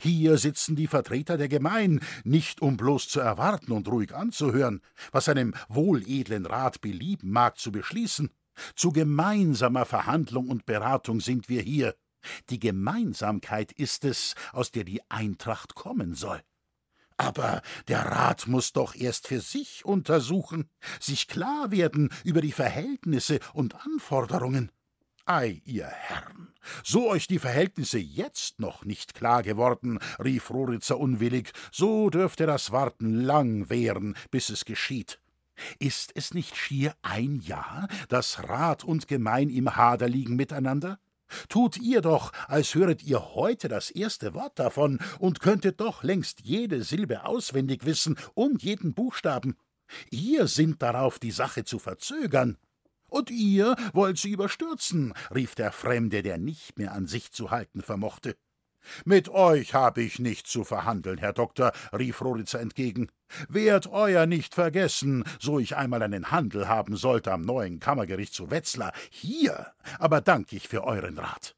Hier 0.00 0.38
sitzen 0.38 0.76
die 0.76 0.86
Vertreter 0.86 1.36
der 1.36 1.48
Gemein, 1.48 2.00
nicht 2.24 2.62
um 2.62 2.76
bloß 2.76 3.08
zu 3.08 3.20
erwarten 3.20 3.72
und 3.72 3.88
ruhig 3.88 4.14
anzuhören, 4.14 4.80
was 5.10 5.28
einem 5.28 5.54
wohledlen 5.68 6.46
Rat 6.46 6.80
belieben 6.80 7.30
mag 7.30 7.58
zu 7.58 7.72
beschließen. 7.72 8.30
Zu 8.76 8.92
gemeinsamer 8.92 9.84
Verhandlung 9.84 10.48
und 10.48 10.66
Beratung 10.66 11.20
sind 11.20 11.48
wir 11.48 11.62
hier. 11.62 11.94
Die 12.50 12.60
Gemeinsamkeit 12.60 13.72
ist 13.72 14.04
es, 14.04 14.34
aus 14.52 14.70
der 14.70 14.84
die 14.84 15.00
Eintracht 15.10 15.74
kommen 15.74 16.14
soll. 16.14 16.40
Aber 17.16 17.62
der 17.88 18.00
Rat 18.06 18.46
muss 18.46 18.72
doch 18.72 18.94
erst 18.94 19.28
für 19.28 19.40
sich 19.40 19.84
untersuchen, 19.84 20.68
sich 21.00 21.28
klar 21.28 21.70
werden 21.70 22.10
über 22.24 22.40
die 22.40 22.52
Verhältnisse 22.52 23.38
und 23.52 23.74
Anforderungen. 23.86 24.70
Ei, 25.24 25.62
ihr 25.64 25.86
Herren, 25.86 26.52
so 26.82 27.08
euch 27.08 27.28
die 27.28 27.38
Verhältnisse 27.38 27.98
jetzt 27.98 28.58
noch 28.58 28.84
nicht 28.84 29.14
klar 29.14 29.44
geworden, 29.44 30.00
rief 30.18 30.50
Roritzer 30.50 30.98
unwillig, 30.98 31.52
so 31.70 32.10
dürfte 32.10 32.44
das 32.44 32.72
Warten 32.72 33.20
lang 33.20 33.70
währen, 33.70 34.16
bis 34.32 34.50
es 34.50 34.64
geschieht. 34.64 35.20
Ist 35.78 36.10
es 36.16 36.34
nicht 36.34 36.56
schier 36.56 36.96
ein 37.02 37.36
Jahr, 37.36 37.86
dass 38.08 38.48
Rat 38.48 38.82
und 38.82 39.06
Gemein 39.06 39.48
im 39.48 39.76
Hader 39.76 40.08
liegen 40.08 40.34
miteinander? 40.34 40.98
Tut 41.48 41.76
ihr 41.76 42.00
doch, 42.00 42.32
als 42.48 42.74
höret 42.74 43.04
ihr 43.04 43.34
heute 43.36 43.68
das 43.68 43.92
erste 43.92 44.34
Wort 44.34 44.58
davon 44.58 44.98
und 45.20 45.38
könntet 45.38 45.80
doch 45.80 46.02
längst 46.02 46.40
jede 46.40 46.82
Silbe 46.82 47.24
auswendig 47.26 47.84
wissen 47.86 48.18
und 48.34 48.64
jeden 48.64 48.92
Buchstaben. 48.92 49.56
Ihr 50.10 50.48
sinnt 50.48 50.82
darauf, 50.82 51.20
die 51.20 51.30
Sache 51.30 51.62
zu 51.62 51.78
verzögern. 51.78 52.58
Und 53.12 53.30
ihr 53.30 53.76
wollt 53.92 54.16
sie 54.16 54.30
überstürzen, 54.30 55.12
rief 55.34 55.54
der 55.54 55.70
Fremde, 55.70 56.22
der 56.22 56.38
nicht 56.38 56.78
mehr 56.78 56.92
an 56.92 57.06
sich 57.06 57.30
zu 57.30 57.50
halten 57.50 57.82
vermochte. 57.82 58.38
Mit 59.04 59.28
euch 59.28 59.74
habe 59.74 60.00
ich 60.00 60.18
nicht 60.18 60.46
zu 60.46 60.64
verhandeln, 60.64 61.18
Herr 61.18 61.34
Doktor, 61.34 61.72
rief 61.92 62.22
Roritzer 62.22 62.58
entgegen. 62.58 63.10
Werd 63.50 63.86
euer 63.88 64.24
nicht 64.24 64.54
vergessen, 64.54 65.24
so 65.38 65.58
ich 65.58 65.76
einmal 65.76 66.02
einen 66.02 66.30
Handel 66.30 66.68
haben 66.68 66.96
sollte 66.96 67.32
am 67.32 67.42
neuen 67.42 67.80
Kammergericht 67.80 68.32
zu 68.32 68.50
Wetzlar. 68.50 68.94
Hier 69.10 69.66
aber 69.98 70.22
dank 70.22 70.50
ich 70.54 70.66
für 70.66 70.84
euren 70.84 71.18
Rat. 71.18 71.54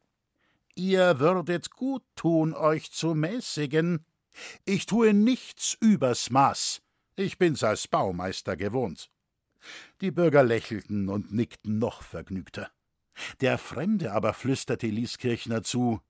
Ihr 0.75 1.21
würdet 1.21 1.71
gut 1.71 2.03
tun, 2.17 2.53
euch 2.53 2.91
zu 2.91 3.15
mäßigen. 3.15 4.05
Ich 4.65 4.87
tue 4.87 5.15
nichts 5.15 5.77
übers 5.81 6.31
Maß. 6.31 6.83
Ich 7.15 7.39
bin's 7.39 7.63
als 7.63 7.87
Baumeister 7.87 8.57
gewohnt. 8.57 9.09
Die 10.00 10.11
Bürger 10.11 10.42
lächelten 10.42 11.09
und 11.09 11.33
nickten 11.33 11.78
noch 11.78 12.02
vergnügter. 12.02 12.71
Der 13.40 13.59
Fremde 13.59 14.12
aber 14.12 14.35
flüsterte 14.35 14.87
Lieskirchner 14.87 15.62
zu 15.62 16.00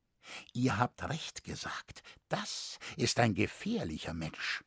Ihr 0.53 0.79
habt 0.79 1.09
recht 1.09 1.45
gesagt, 1.45 2.03
das 2.29 2.79
ist 2.97 3.21
ein 3.21 3.35
gefährlicher 3.35 4.15
Mensch. 4.15 4.65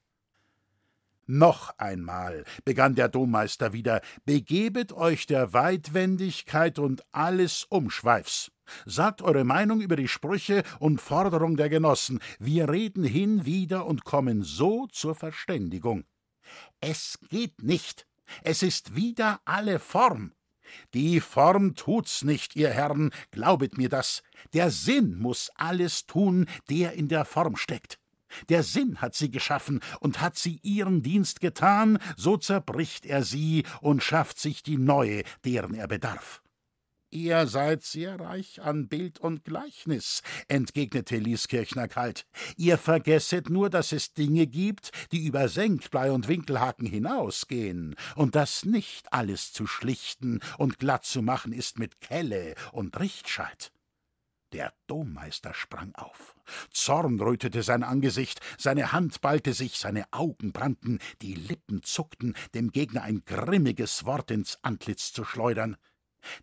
Noch 1.29 1.77
einmal, 1.77 2.46
begann 2.63 2.96
der 2.96 3.10
Dommeister 3.10 3.74
wieder, 3.74 4.01
begebet 4.24 4.94
euch 4.94 5.25
der 5.25 5.51
Weitwendigkeit 5.51 6.79
und 6.79 7.03
alles 7.12 7.65
Umschweifs. 7.65 8.50
Sagt 8.86 9.22
eure 9.22 9.44
Meinung 9.44 9.82
über 9.82 9.98
die 9.98 10.08
Sprüche 10.08 10.63
und 10.79 11.01
Forderung 11.01 11.58
der 11.58 11.70
Genossen. 11.70 12.22
Wir 12.39 12.70
reden 12.70 13.03
hin, 13.03 13.46
wieder 13.46 13.86
und 13.86 14.06
kommen 14.06 14.44
so 14.44 14.88
zur 14.88 15.15
Verständigung. 15.15 16.06
Es 16.79 17.20
geht 17.29 17.62
nicht. 17.62 18.07
Es 18.44 18.64
ist 18.64 18.96
wieder 18.96 19.42
alle 19.46 19.80
Form. 19.80 20.34
Die 20.94 21.20
Form 21.22 21.76
tut's 21.76 22.24
nicht, 22.24 22.56
ihr 22.56 22.70
Herren, 22.70 23.12
glaubet 23.32 23.78
mir 23.78 23.90
das. 23.90 24.24
Der 24.54 24.70
Sinn 24.72 25.18
muss 25.18 25.50
alles 25.56 26.06
tun, 26.06 26.46
der 26.70 26.94
in 26.94 27.08
der 27.08 27.26
Form 27.26 27.56
steckt. 27.56 28.00
Der 28.50 28.64
Sinn 28.64 29.00
hat 29.02 29.16
sie 29.16 29.32
geschaffen 29.32 29.80
und 30.00 30.20
hat 30.22 30.38
sie 30.38 30.60
ihren 30.62 31.02
Dienst 31.02 31.40
getan, 31.40 31.98
so 32.18 32.38
zerbricht 32.38 33.06
er 33.06 33.24
sie 33.24 33.64
und 33.82 34.04
schafft 34.04 34.40
sich 34.40 34.64
die 34.64 34.78
neue, 34.78 35.24
deren 35.46 35.74
er 35.74 35.88
bedarf. 35.88 36.42
Ihr 37.10 37.48
seid 37.48 37.84
sehr 37.84 38.20
reich 38.20 38.62
an 38.62 38.90
Bild 38.90 39.20
und 39.20 39.46
Gleichnis, 39.46 40.22
entgegnete 40.50 41.16
Lieskirchner 41.18 41.88
kalt. 41.88 42.28
Ihr 42.58 42.78
vergesset 42.78 43.50
nur, 43.50 43.70
dass 43.70 43.94
es 43.94 44.14
Dinge 44.14 44.46
gibt, 44.46 44.92
die 45.14 45.26
über 45.26 45.48
Senkblei 45.48 46.12
und 46.12 46.28
Winkelhaken 46.28 46.86
hinausgehen, 46.86 47.96
und 48.16 48.36
dass 48.36 48.66
nicht 48.66 49.14
alles 49.14 49.54
zu 49.54 49.68
schlichten 49.68 50.42
und 50.58 50.80
glatt 50.80 51.06
zu 51.06 51.22
machen 51.22 51.54
ist 51.54 51.80
mit 51.80 52.02
Kelle 52.02 52.56
und 52.74 53.00
Richtscheit. 53.00 53.72
Der 54.52 54.74
Dommeister 54.88 55.54
sprang 55.54 55.94
auf. 55.96 56.36
Zorn 56.72 57.20
rötete 57.20 57.64
sein 57.64 57.84
Angesicht, 57.84 58.42
seine 58.58 58.92
Hand 58.92 59.22
ballte 59.22 59.54
sich, 59.54 59.78
seine 59.78 60.06
Augen 60.12 60.52
brannten, 60.52 61.00
die 61.22 61.36
Lippen 61.36 61.84
zuckten, 61.84 62.36
dem 62.54 62.72
Gegner 62.72 63.04
ein 63.04 63.24
grimmiges 63.26 64.06
Wort 64.06 64.32
ins 64.32 64.58
Antlitz 64.62 65.14
zu 65.14 65.24
schleudern. 65.24 65.78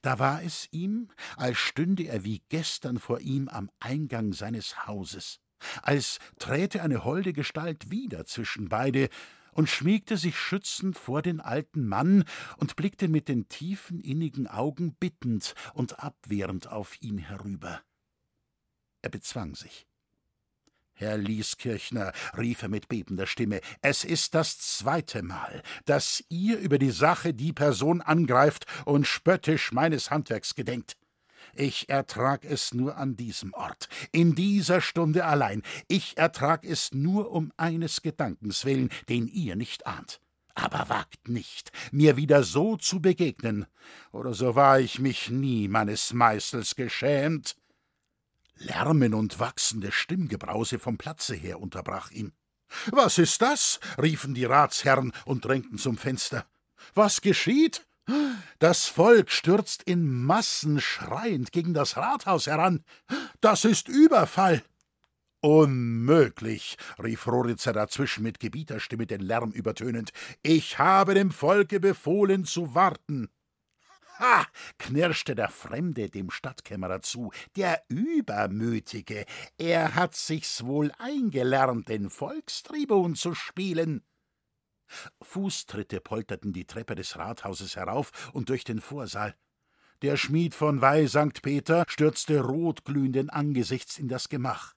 Da 0.03 0.19
war 0.19 0.43
es 0.43 0.69
ihm, 0.71 1.09
als 1.37 1.59
stünde 1.59 2.05
er 2.05 2.25
wie 2.25 2.43
gestern 2.49 2.99
vor 2.99 3.21
ihm 3.21 3.49
am 3.49 3.71
Eingang 3.81 4.33
seines 4.33 4.87
Hauses, 4.87 5.41
als 5.83 6.19
träte 6.39 6.83
eine 6.83 7.05
holde 7.05 7.33
Gestalt 7.33 7.91
wieder 7.91 8.25
zwischen 8.27 8.69
beide 8.69 9.09
und 9.53 9.69
schmiegte 9.69 10.17
sich 10.17 10.37
schützend 10.37 10.99
vor 10.99 11.23
den 11.23 11.41
alten 11.41 11.87
Mann 11.87 12.25
und 12.57 12.77
blickte 12.77 13.09
mit 13.09 13.29
den 13.29 13.49
tiefen, 13.49 14.01
innigen 14.01 14.47
Augen 14.47 14.95
bittend 14.95 15.55
und 15.75 16.01
abwehrend 16.01 16.67
auf 16.67 17.01
ihn 17.01 17.19
herüber. 17.19 17.81
Er 19.03 19.11
bezwang 19.11 19.55
sich. 19.55 19.87
Herr 20.95 21.19
Lieskirchner, 21.19 22.13
rief 22.39 22.63
er 22.63 22.69
mit 22.69 22.89
bebender 22.89 23.27
Stimme, 23.27 23.61
es 23.83 24.05
ist 24.05 24.35
das 24.35 24.59
zweite 24.59 25.23
Mal, 25.23 25.63
dass 25.87 26.25
ihr 26.29 26.59
über 26.59 26.79
die 26.79 26.93
Sache 26.93 27.35
die 27.35 27.53
Person 27.53 28.01
angreift 28.01 28.67
und 28.85 29.07
spöttisch 29.07 29.73
meines 29.73 30.11
Handwerks 30.11 30.55
gedenkt. 30.55 30.97
Ich 31.57 31.89
ertrag 31.89 32.45
es 32.45 32.75
nur 32.75 32.97
an 32.97 33.17
diesem 33.17 33.53
Ort, 33.55 33.89
in 34.13 34.35
dieser 34.35 34.81
Stunde 34.81 35.25
allein. 35.25 35.63
Ich 35.89 36.17
ertrag 36.17 36.65
es 36.65 36.93
nur 36.93 37.31
um 37.31 37.53
eines 37.57 38.03
Gedankens 38.03 38.65
willen, 38.65 38.91
den 39.09 39.29
ihr 39.29 39.57
nicht 39.57 39.87
ahnt. 39.87 40.21
Aber 40.55 40.89
wagt 40.89 41.29
nicht, 41.29 41.73
mir 41.91 42.17
wieder 42.17 42.45
so 42.45 42.77
zu 42.77 43.01
begegnen, 43.01 43.67
oder 44.13 44.35
so 44.35 44.55
war 44.55 44.79
ich 44.79 45.01
mich 45.01 45.29
nie 45.29 45.67
meines 45.67 46.13
Meißels 46.13 46.77
geschämt. 46.77 47.57
Lärmen 48.57 49.15
und 49.15 49.41
wachsende 49.41 49.93
Stimmgebrause 49.93 50.79
vom 50.79 50.97
Platze 50.97 51.35
her 51.35 51.61
unterbrach 51.61 52.11
ihn. 52.11 52.33
Was 52.91 53.19
ist 53.19 53.43
das? 53.43 53.81
riefen 54.01 54.35
die 54.35 54.45
Ratsherren 54.45 55.13
und 55.25 55.45
drängten 55.45 55.79
zum 55.79 55.97
Fenster. 55.97 56.47
Was 56.95 57.21
geschieht? 57.21 57.87
Das 58.59 58.87
Volk 58.87 59.31
stürzt 59.31 59.83
in 59.85 60.23
Massen 60.23 60.81
schreiend 60.81 61.53
gegen 61.53 61.75
das 61.75 61.97
Rathaus 61.97 62.47
heran. 62.47 62.85
Das 63.41 63.65
ist 63.65 63.89
Überfall. 63.89 64.63
Unmöglich, 65.41 66.79
rief 67.03 67.27
Roritzer 67.27 67.75
dazwischen 67.75 68.23
mit 68.23 68.41
Gebieterstimme 68.41 69.07
den 69.07 69.21
Lärm 69.21 69.51
übertönend. 69.51 70.13
Ich 70.43 70.79
habe 70.79 71.15
dem 71.15 71.31
Volke 71.31 71.81
befohlen 71.81 72.45
zu 72.45 72.75
warten. 72.75 73.29
Ha! 74.19 74.47
knirschte 74.79 75.35
der 75.35 75.49
Fremde 75.49 76.09
dem 76.09 76.31
Stadtkämmerer 76.31 77.01
zu, 77.01 77.33
der 77.57 77.83
Übermütige, 77.89 79.25
er 79.59 79.95
hat 79.95 80.15
sich's 80.15 80.65
wohl 80.65 80.93
eingelernt, 80.99 81.89
den 81.89 82.11
Volkstribun 82.11 83.17
zu 83.17 83.35
spielen. 83.35 84.05
Fußtritte 85.23 86.01
polterten 86.01 86.53
die 86.53 86.67
Treppe 86.67 86.95
des 86.95 87.17
Rathauses 87.17 87.77
herauf 87.77 88.31
und 88.33 88.49
durch 88.51 88.65
den 88.65 88.81
Vorsaal. 88.81 89.35
Der 90.03 90.17
Schmied 90.17 90.55
von 90.55 90.81
Weih 90.81 91.07
St. 91.07 91.43
Peter 91.43 91.85
stürzte 91.89 92.41
rotglühenden 92.41 93.31
Angesichts 93.31 93.99
in 93.99 94.09
das 94.09 94.29
Gemach. 94.29 94.75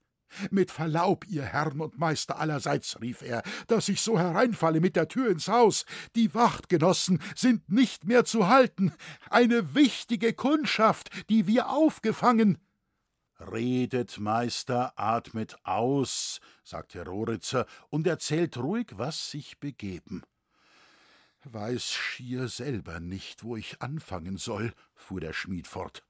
Mit 0.50 0.70
Verlaub, 0.70 1.26
ihr 1.28 1.44
Herrn 1.44 1.80
und 1.80 1.98
Meister 1.98 2.38
allerseits, 2.38 3.00
rief 3.00 3.22
er, 3.22 3.42
dass 3.66 3.88
ich 3.88 4.00
so 4.00 4.18
hereinfalle 4.18 4.80
mit 4.80 4.96
der 4.96 5.08
Tür 5.08 5.30
ins 5.30 5.48
Haus. 5.48 5.84
Die 6.16 6.34
Wachtgenossen 6.34 7.20
sind 7.34 7.68
nicht 7.70 8.04
mehr 8.04 8.24
zu 8.24 8.48
halten. 8.48 8.92
Eine 9.30 9.74
wichtige 9.74 10.32
Kundschaft, 10.32 11.10
die 11.28 11.46
wir 11.46 11.70
aufgefangen. 11.70 12.58
Redet, 13.40 14.18
Meister, 14.18 14.92
atmet 14.96 15.56
aus, 15.62 16.40
sagte 16.64 17.04
Roritzer 17.04 17.66
und 17.88 18.06
erzählt 18.06 18.56
ruhig, 18.56 18.88
was 18.96 19.30
sich 19.30 19.58
begeben. 19.60 20.22
Weiß 21.44 21.84
schier 21.84 22.48
selber 22.48 22.98
nicht, 22.98 23.44
wo 23.44 23.56
ich 23.56 23.80
anfangen 23.80 24.38
soll, 24.38 24.72
fuhr 24.94 25.20
der 25.20 25.32
Schmied 25.32 25.68
fort 25.68 26.07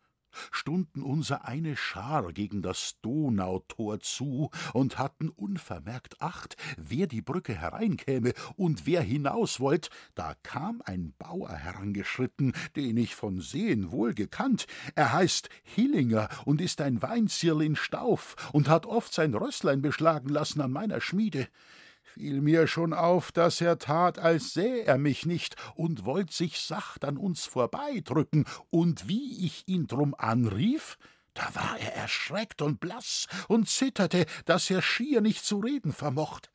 stunden 0.50 1.02
unser 1.02 1.46
eine 1.46 1.76
Schar 1.76 2.32
gegen 2.32 2.62
das 2.62 2.96
Donautor 3.02 4.00
zu 4.00 4.50
und 4.72 4.98
hatten 4.98 5.28
unvermerkt 5.28 6.20
Acht, 6.20 6.56
wer 6.76 7.06
die 7.06 7.22
Brücke 7.22 7.54
hereinkäme 7.54 8.32
und 8.56 8.86
wer 8.86 9.02
hinaus 9.02 9.60
wollt, 9.60 9.90
da 10.14 10.34
kam 10.42 10.82
ein 10.84 11.14
Bauer 11.18 11.52
herangeschritten, 11.52 12.52
den 12.76 12.96
ich 12.96 13.14
von 13.14 13.40
Sehen 13.40 13.90
wohl 13.90 14.14
gekannt. 14.14 14.66
Er 14.94 15.12
heißt 15.12 15.48
Hillinger 15.62 16.28
und 16.44 16.60
ist 16.60 16.80
ein 16.80 17.02
Weinzierl 17.02 17.62
in 17.62 17.76
Stauf 17.76 18.36
und 18.52 18.68
hat 18.68 18.86
oft 18.86 19.12
sein 19.12 19.34
Rösslein 19.34 19.82
beschlagen 19.82 20.28
lassen 20.28 20.60
an 20.60 20.72
meiner 20.72 21.00
Schmiede 21.00 21.48
fiel 22.14 22.40
mir 22.40 22.66
schon 22.66 22.92
auf, 22.92 23.32
dass 23.32 23.60
er 23.60 23.78
tat, 23.78 24.18
als 24.18 24.52
säh 24.52 24.82
er 24.82 24.98
mich 24.98 25.26
nicht 25.26 25.56
und 25.74 26.04
wollt 26.04 26.32
sich 26.32 26.58
sacht 26.58 27.04
an 27.04 27.16
uns 27.16 27.44
vorbeidrücken, 27.44 28.44
und 28.70 29.08
wie 29.08 29.46
ich 29.46 29.64
ihn 29.66 29.86
drum 29.86 30.14
anrief, 30.16 30.98
da 31.34 31.54
war 31.54 31.78
er 31.78 31.94
erschreckt 31.94 32.62
und 32.62 32.80
blass 32.80 33.26
und 33.46 33.68
zitterte, 33.68 34.26
dass 34.44 34.70
er 34.70 34.82
schier 34.82 35.20
nicht 35.20 35.44
zu 35.44 35.58
reden 35.58 35.92
vermocht. 35.92 36.50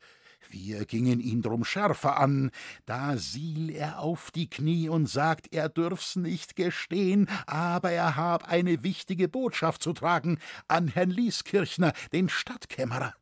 Wir 0.50 0.84
gingen 0.84 1.20
ihn 1.20 1.40
drum 1.40 1.64
schärfer 1.64 2.18
an, 2.18 2.50
da 2.84 3.16
siel 3.16 3.70
er 3.70 4.00
auf 4.00 4.30
die 4.30 4.50
Knie 4.50 4.88
und 4.88 5.06
sagt, 5.08 5.54
er 5.54 5.68
dürf's 5.68 6.16
nicht 6.16 6.54
gestehen, 6.54 7.28
aber 7.46 7.90
er 7.90 8.16
hab 8.16 8.46
eine 8.46 8.82
wichtige 8.82 9.28
Botschaft 9.28 9.82
zu 9.82 9.94
tragen 9.94 10.38
an 10.68 10.88
Herrn 10.88 11.10
Lieskirchner, 11.10 11.92
den 12.12 12.28
Stadtkämmerer. 12.28 13.14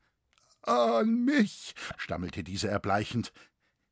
An 0.62 1.25
mich, 1.25 1.75
stammelte 1.96 2.44
dieser 2.44 2.70
erbleichend. 2.70 3.33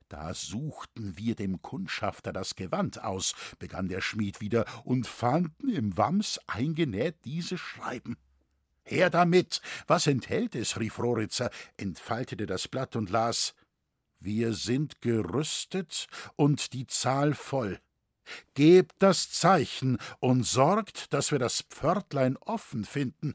Da 0.09 0.35
suchten 0.35 1.16
wir 1.16 1.37
dem 1.37 1.62
Kundschafter 1.62 2.33
das 2.33 2.56
Gewand 2.56 3.02
aus, 3.02 3.35
begann 3.59 3.88
der 3.88 4.00
Schmied 4.00 4.40
wieder, 4.40 4.64
und 4.85 5.06
fanden 5.06 5.68
im 5.68 5.96
Wams 5.96 6.40
eingenäht 6.46 7.24
dieses 7.24 7.61
Schreiben. 7.61 8.16
Her 8.83 9.09
damit! 9.09 9.62
Was 9.87 10.06
enthält 10.06 10.54
es? 10.54 10.78
rief 10.80 10.98
Roritzer, 10.98 11.50
entfaltete 11.76 12.46
das 12.46 12.66
Blatt 12.66 12.96
und 12.96 13.11
las 13.11 13.54
Wir 14.18 14.52
sind 14.52 15.00
gerüstet 15.00 16.09
und 16.37 16.72
die 16.72 16.87
Zahl 16.87 17.35
voll. 17.35 17.80
Gebt 18.54 18.94
das 18.98 19.30
Zeichen 19.30 19.98
und 20.18 20.44
sorgt, 20.44 21.12
dass 21.12 21.30
wir 21.33 21.38
das 21.38 21.62
Pförtlein 21.62 22.37
offen 22.37 22.85
finden. 22.85 23.35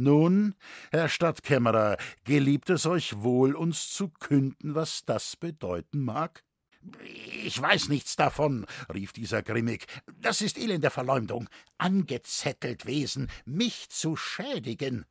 Nun, 0.00 0.54
Herr 0.92 1.10
Stadtkämmerer, 1.10 1.98
geliebt 2.24 2.70
es 2.70 2.86
euch 2.86 3.18
wohl, 3.18 3.54
uns 3.54 3.92
zu 3.92 4.08
künden, 4.08 4.74
was 4.74 5.04
das 5.04 5.36
bedeuten 5.36 6.00
mag? 6.00 6.42
Ich 7.44 7.60
weiß 7.60 7.90
nichts 7.90 8.16
davon, 8.16 8.64
rief 8.94 9.12
dieser 9.12 9.42
grimmig. 9.42 9.84
Das 10.22 10.40
ist 10.40 10.56
elende 10.56 10.88
Verleumdung. 10.88 11.50
Angezettelt 11.76 12.86
Wesen, 12.86 13.28
mich 13.44 13.90
zu 13.90 14.16
schädigen. 14.16 15.04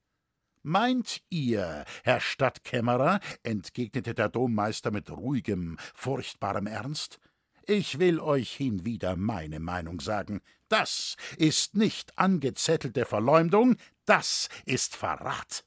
Meint 0.63 1.21
ihr, 1.30 1.86
Herr 2.04 2.19
Stadtkämmerer, 2.19 3.19
entgegnete 3.43 4.15
der 4.15 4.30
Dommeister 4.30 4.89
mit 4.89 5.12
ruhigem, 5.12 5.78
furchtbarem 5.93 6.65
Ernst, 6.65 7.19
ich 7.69 7.99
will 7.99 8.19
euch 8.19 8.51
hinwieder 8.51 9.15
meine 9.15 9.60
Meinung 9.60 10.01
sagen. 10.01 10.41
Das 10.69 11.15
ist 11.38 11.75
nicht 11.75 12.17
angezettelte 12.17 13.05
Verleumdung, 13.05 13.75
das 14.05 14.49
ist 14.65 14.95
Verrat. 14.95 15.63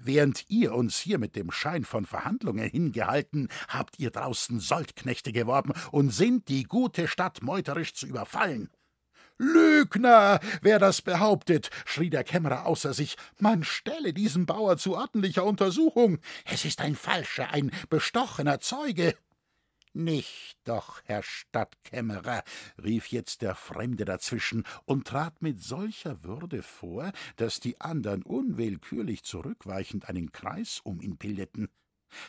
Während 0.00 0.44
ihr 0.48 0.74
uns 0.74 0.98
hier 0.98 1.18
mit 1.18 1.36
dem 1.36 1.52
Schein 1.52 1.84
von 1.84 2.04
Verhandlungen 2.04 2.68
hingehalten, 2.68 3.48
habt 3.68 4.00
ihr 4.00 4.10
draußen 4.10 4.58
Soldknechte 4.58 5.32
geworben 5.32 5.72
und 5.92 6.10
sind 6.10 6.48
die 6.48 6.64
gute 6.64 7.06
Stadt 7.06 7.40
meuterisch 7.42 7.94
zu 7.94 8.06
überfallen. 8.06 8.70
Lügner, 9.38 10.40
wer 10.62 10.80
das 10.80 11.00
behauptet, 11.02 11.70
schrie 11.84 12.10
der 12.10 12.24
Kämmerer 12.24 12.66
außer 12.66 12.92
sich, 12.92 13.16
man 13.38 13.62
stelle 13.62 14.12
diesen 14.12 14.46
Bauer 14.46 14.76
zu 14.78 14.96
ordentlicher 14.96 15.44
Untersuchung. 15.44 16.18
Es 16.44 16.64
ist 16.64 16.80
ein 16.80 16.96
falscher, 16.96 17.52
ein 17.52 17.70
bestochener 17.88 18.58
Zeuge. 18.58 19.14
Nicht 19.98 20.58
doch, 20.62 21.00
Herr 21.06 21.24
Stadtkämmerer, 21.24 22.44
rief 22.80 23.08
jetzt 23.08 23.42
der 23.42 23.56
Fremde 23.56 24.04
dazwischen 24.04 24.62
und 24.84 25.08
trat 25.08 25.42
mit 25.42 25.60
solcher 25.60 26.22
Würde 26.22 26.62
vor, 26.62 27.10
dass 27.34 27.58
die 27.58 27.80
andern 27.80 28.22
unwillkürlich 28.22 29.24
zurückweichend 29.24 30.08
einen 30.08 30.30
Kreis 30.30 30.78
um 30.84 31.00
ihn 31.00 31.16
bildeten. 31.16 31.68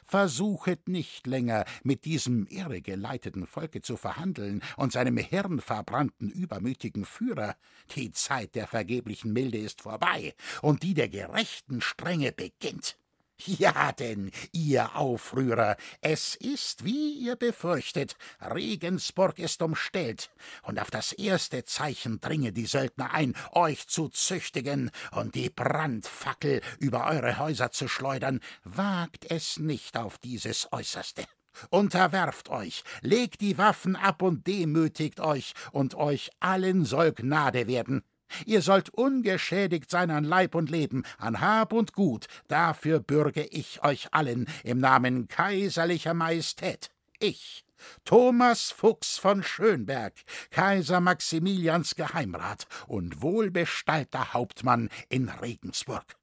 Versuchet 0.04 0.90
nicht 0.90 1.28
länger, 1.28 1.64
mit 1.84 2.06
diesem 2.06 2.48
irregeleiteten 2.48 3.46
Volke 3.46 3.82
zu 3.82 3.98
verhandeln 3.98 4.64
und 4.76 4.92
seinem 4.92 5.18
hirnverbrannten, 5.18 6.32
übermütigen 6.32 7.06
Führer. 7.06 7.56
Die 7.96 8.12
Zeit 8.12 8.56
der 8.56 8.66
vergeblichen 8.66 9.32
Milde 9.32 9.60
ist 9.60 9.84
vorbei, 9.84 10.34
und 10.64 10.82
die 10.82 10.96
der 10.96 11.08
gerechten 11.08 11.82
Strenge 11.82 12.32
beginnt. 12.32 12.98
Ja 13.46 13.92
denn, 13.92 14.32
ihr 14.52 14.96
Aufrührer, 14.96 15.78
es 16.02 16.36
ist, 16.36 16.84
wie 16.84 17.14
ihr 17.14 17.36
befürchtet, 17.36 18.16
Regensburg 18.42 19.40
ist 19.40 19.62
umstellt, 19.62 20.30
und 20.64 20.80
auf 20.80 20.92
das 20.92 21.14
erste 21.14 21.64
Zeichen 21.66 22.20
dringen 22.20 22.54
die 22.54 22.66
Söldner 22.66 23.14
ein, 23.14 23.36
euch 23.52 23.88
zu 23.88 24.10
züchtigen 24.10 24.92
und 25.12 25.36
die 25.36 25.50
Brandfackel 25.50 26.62
über 26.80 27.08
eure 27.08 27.40
Häuser 27.40 27.72
zu 27.72 27.88
schleudern. 27.88 28.40
Wagt 28.64 29.30
es 29.32 29.58
nicht 29.58 29.98
auf 29.98 30.18
dieses 30.18 30.72
Äußerste. 30.72 31.24
Unterwerft 31.70 32.50
euch, 32.50 32.84
legt 33.02 33.42
die 33.42 33.58
Waffen 33.58 33.96
ab 33.96 34.22
und 34.22 34.48
demütigt 34.48 35.20
euch, 35.20 35.54
und 35.72 35.96
euch 35.96 36.30
allen 36.40 36.86
soll 36.86 37.14
Gnade 37.14 37.68
werden. 37.68 38.04
Ihr 38.46 38.62
sollt 38.62 38.90
ungeschädigt 38.90 39.90
sein 39.90 40.12
an 40.12 40.24
Leib 40.24 40.56
und 40.56 40.70
Leben, 40.70 41.04
an 41.18 41.42
Hab 41.42 41.74
und 41.74 41.94
Gut, 41.94 42.28
dafür 42.48 43.00
bürge 43.00 43.44
ich 43.44 43.84
euch 43.84 44.14
allen 44.14 44.48
im 44.64 44.80
Namen 44.80 45.28
kaiserlicher 45.28 46.14
Majestät. 46.14 46.92
Ich, 47.20 47.66
Thomas 48.06 48.72
Fuchs 48.72 49.18
von 49.18 49.44
Schönberg, 49.44 50.14
Kaiser 50.52 51.00
Maximilians 51.00 51.96
Geheimrat 51.96 52.68
und 52.88 53.22
wohlbestallter 53.22 54.34
Hauptmann 54.34 54.90
in 55.10 55.30
Regensburg. 55.30 56.16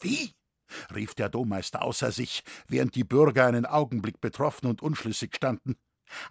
Wie? 0.00 0.34
rief 0.94 1.14
der 1.14 1.28
Dommeister 1.28 1.82
außer 1.82 2.10
sich, 2.10 2.42
während 2.66 2.94
die 2.94 3.04
Bürger 3.04 3.46
einen 3.46 3.66
Augenblick 3.66 4.20
betroffen 4.20 4.66
und 4.66 4.82
unschlüssig 4.82 5.36
standen. 5.36 5.76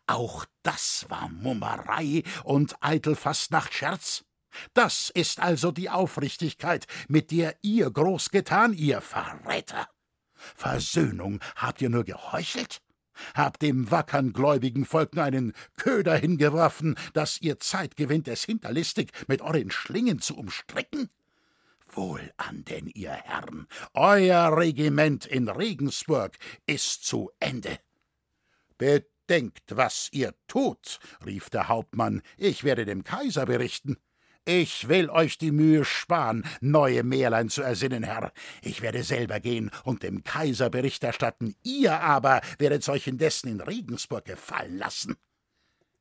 Auch 0.08 0.46
das 0.64 1.06
war 1.10 1.30
Mummerei 1.30 2.24
und 2.44 2.76
eitel 2.82 3.16
Fastnachtscherz? 3.16 4.24
Das 4.74 5.10
ist 5.10 5.40
also 5.40 5.72
die 5.72 5.90
Aufrichtigkeit, 5.90 6.88
mit 7.08 7.32
der 7.32 7.56
ihr 7.62 7.90
groß 7.90 8.30
getan, 8.30 8.74
ihr 8.74 9.02
Verräter. 9.02 9.88
Versöhnung 10.56 11.40
habt 11.56 11.82
ihr 11.82 11.90
nur 11.90 12.04
geheuchelt? 12.04 12.82
Habt 13.36 13.62
dem 13.62 13.92
wackern 13.92 14.34
gläubigen 14.34 14.86
Volk 14.86 15.16
nur 15.16 15.24
einen 15.24 15.54
Köder 15.78 16.16
hingeworfen, 16.16 16.96
dass 17.14 17.40
ihr 17.42 17.60
Zeit 17.60 17.96
gewinnt, 17.96 18.28
es 18.28 18.44
hinterlistig 18.44 19.12
mit 19.28 19.42
euren 19.42 19.72
Schlingen 19.72 20.20
zu 20.20 20.36
umstricken? 20.36 21.10
Wohl 21.88 22.34
an 22.38 22.66
denn, 22.66 22.88
ihr 22.88 23.12
Herren, 23.12 23.68
euer 23.94 24.58
Regiment 24.58 25.26
in 25.28 25.48
Regensburg 25.48 26.38
ist 26.66 27.06
zu 27.06 27.30
Ende. 27.40 27.78
Bedenkt, 28.80 29.78
was 29.78 30.10
ihr 30.12 30.34
tut, 30.48 31.00
rief 31.24 31.52
der 31.52 31.68
Hauptmann, 31.68 32.24
ich 32.38 32.64
werde 32.64 32.86
dem 32.86 33.04
Kaiser 33.04 33.46
berichten. 33.46 33.98
Ich 34.46 34.90
will 34.90 35.10
euch 35.10 35.38
die 35.38 35.52
Mühe 35.52 35.86
sparen, 35.86 36.44
neue 36.60 37.04
Märlein 37.04 37.48
zu 37.48 37.62
ersinnen, 37.62 38.04
Herr. 38.04 38.34
Ich 38.62 38.82
werde 38.82 39.02
selber 39.04 39.40
gehen 39.40 39.72
und 39.86 40.04
dem 40.04 40.26
Kaiser 40.26 40.70
Bericht 40.70 41.02
erstatten. 41.06 41.56
Ihr 41.64 42.02
aber 42.02 42.42
werdet 42.58 42.88
euch 42.90 43.08
indessen 43.08 43.48
in 43.48 43.62
Regensburg 43.62 44.26
gefallen 44.26 44.78
lassen. 44.78 45.16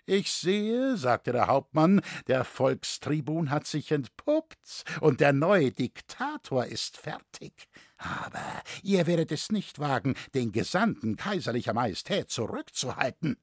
Ich 0.06 0.32
sehe, 0.32 0.96
sagte 0.96 1.30
der 1.30 1.46
Hauptmann, 1.46 2.02
der 2.26 2.44
Volkstribun 2.44 3.50
hat 3.50 3.68
sich 3.68 3.92
entpuppt 3.92 4.82
und 5.00 5.20
der 5.20 5.32
neue 5.32 5.70
Diktator 5.70 6.66
ist 6.66 6.96
fertig. 6.96 7.68
Aber 7.96 8.42
ihr 8.82 9.06
werdet 9.06 9.30
es 9.30 9.52
nicht 9.52 9.78
wagen, 9.78 10.16
den 10.34 10.50
Gesandten 10.50 11.14
kaiserlicher 11.14 11.74
Majestät 11.74 12.30
zurückzuhalten. 12.30 13.36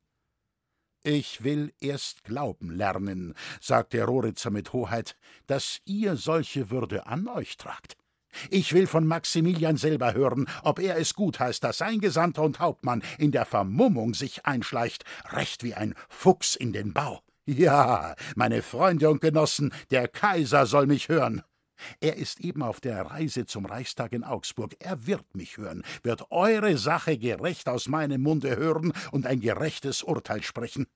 Ich 1.04 1.44
will 1.44 1.74
erst 1.80 2.26
glauben 2.26 2.72
lernen, 2.72 3.34
sagte 3.62 4.04
Roritzer 4.04 4.50
mit 4.50 4.74
Hoheit, 4.74 5.16
dass 5.48 5.80
ihr 5.86 6.18
solche 6.18 6.70
Würde 6.70 7.08
an 7.08 7.28
euch 7.30 7.56
tragt. 7.56 7.96
Ich 8.50 8.74
will 8.74 8.86
von 8.86 9.08
Maximilian 9.08 9.78
selber 9.78 10.14
hören, 10.14 10.48
ob 10.64 10.80
er 10.80 10.98
es 10.98 11.14
gut 11.14 11.40
heißt, 11.40 11.64
dass 11.64 11.80
sein 11.80 12.00
Gesandter 12.00 12.44
und 12.44 12.60
Hauptmann 12.60 13.02
in 13.18 13.32
der 13.32 13.46
Vermummung 13.46 14.14
sich 14.14 14.46
einschleicht, 14.46 15.04
recht 15.32 15.64
wie 15.64 15.74
ein 15.74 15.96
Fuchs 16.10 16.56
in 16.56 16.74
den 16.74 16.94
Bau. 16.94 17.22
Ja, 17.46 18.16
meine 18.36 18.62
Freunde 18.62 19.10
und 19.10 19.22
Genossen, 19.22 19.74
der 19.90 20.08
Kaiser 20.08 20.66
soll 20.66 20.86
mich 20.86 21.10
hören. 21.10 21.42
Er 22.00 22.18
ist 22.18 22.40
eben 22.42 22.64
auf 22.64 22.80
der 22.82 23.02
Reise 23.04 23.46
zum 23.46 23.66
Reichstag 23.66 24.14
in 24.14 24.24
Augsburg. 24.24 24.76
Er 24.80 25.08
wird 25.08 25.36
mich 25.36 25.58
hören, 25.58 25.84
wird 26.04 26.32
eure 26.32 26.78
Sache 26.78 27.18
gerecht 27.18 27.70
aus 27.70 27.88
meinem 27.88 28.22
Munde 28.22 28.56
hören 28.58 28.94
und 29.12 29.26
ein 29.26 29.40
gerechtes 29.40 30.04
Urteil 30.04 30.44
sprechen. 30.44 30.88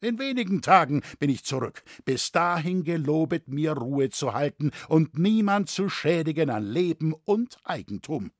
In 0.00 0.20
wenigen 0.20 0.62
Tagen 0.62 1.02
bin 1.18 1.28
ich 1.28 1.44
zurück. 1.44 1.82
Bis 2.04 2.30
dahin 2.30 2.84
gelobet 2.84 3.48
mir 3.48 3.72
Ruhe 3.72 4.10
zu 4.10 4.32
halten 4.32 4.70
und 4.88 5.18
niemand 5.18 5.70
zu 5.70 5.88
schädigen 5.88 6.50
an 6.50 6.64
Leben 6.64 7.14
und 7.24 7.58
Eigentum. 7.64 8.30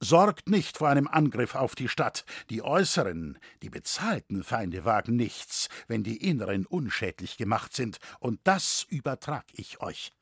Sorgt 0.00 0.50
nicht 0.50 0.76
vor 0.76 0.90
einem 0.90 1.08
Angriff 1.08 1.54
auf 1.54 1.74
die 1.74 1.88
Stadt. 1.88 2.26
Die 2.50 2.60
äußeren, 2.60 3.38
die 3.62 3.70
bezahlten 3.70 4.44
Feinde 4.44 4.84
wagen 4.84 5.16
nichts, 5.16 5.70
wenn 5.88 6.02
die 6.02 6.18
inneren 6.28 6.66
unschädlich 6.66 7.38
gemacht 7.38 7.74
sind, 7.74 7.98
und 8.20 8.38
das 8.44 8.84
übertrag 8.90 9.46
ich 9.54 9.80
euch. 9.80 10.12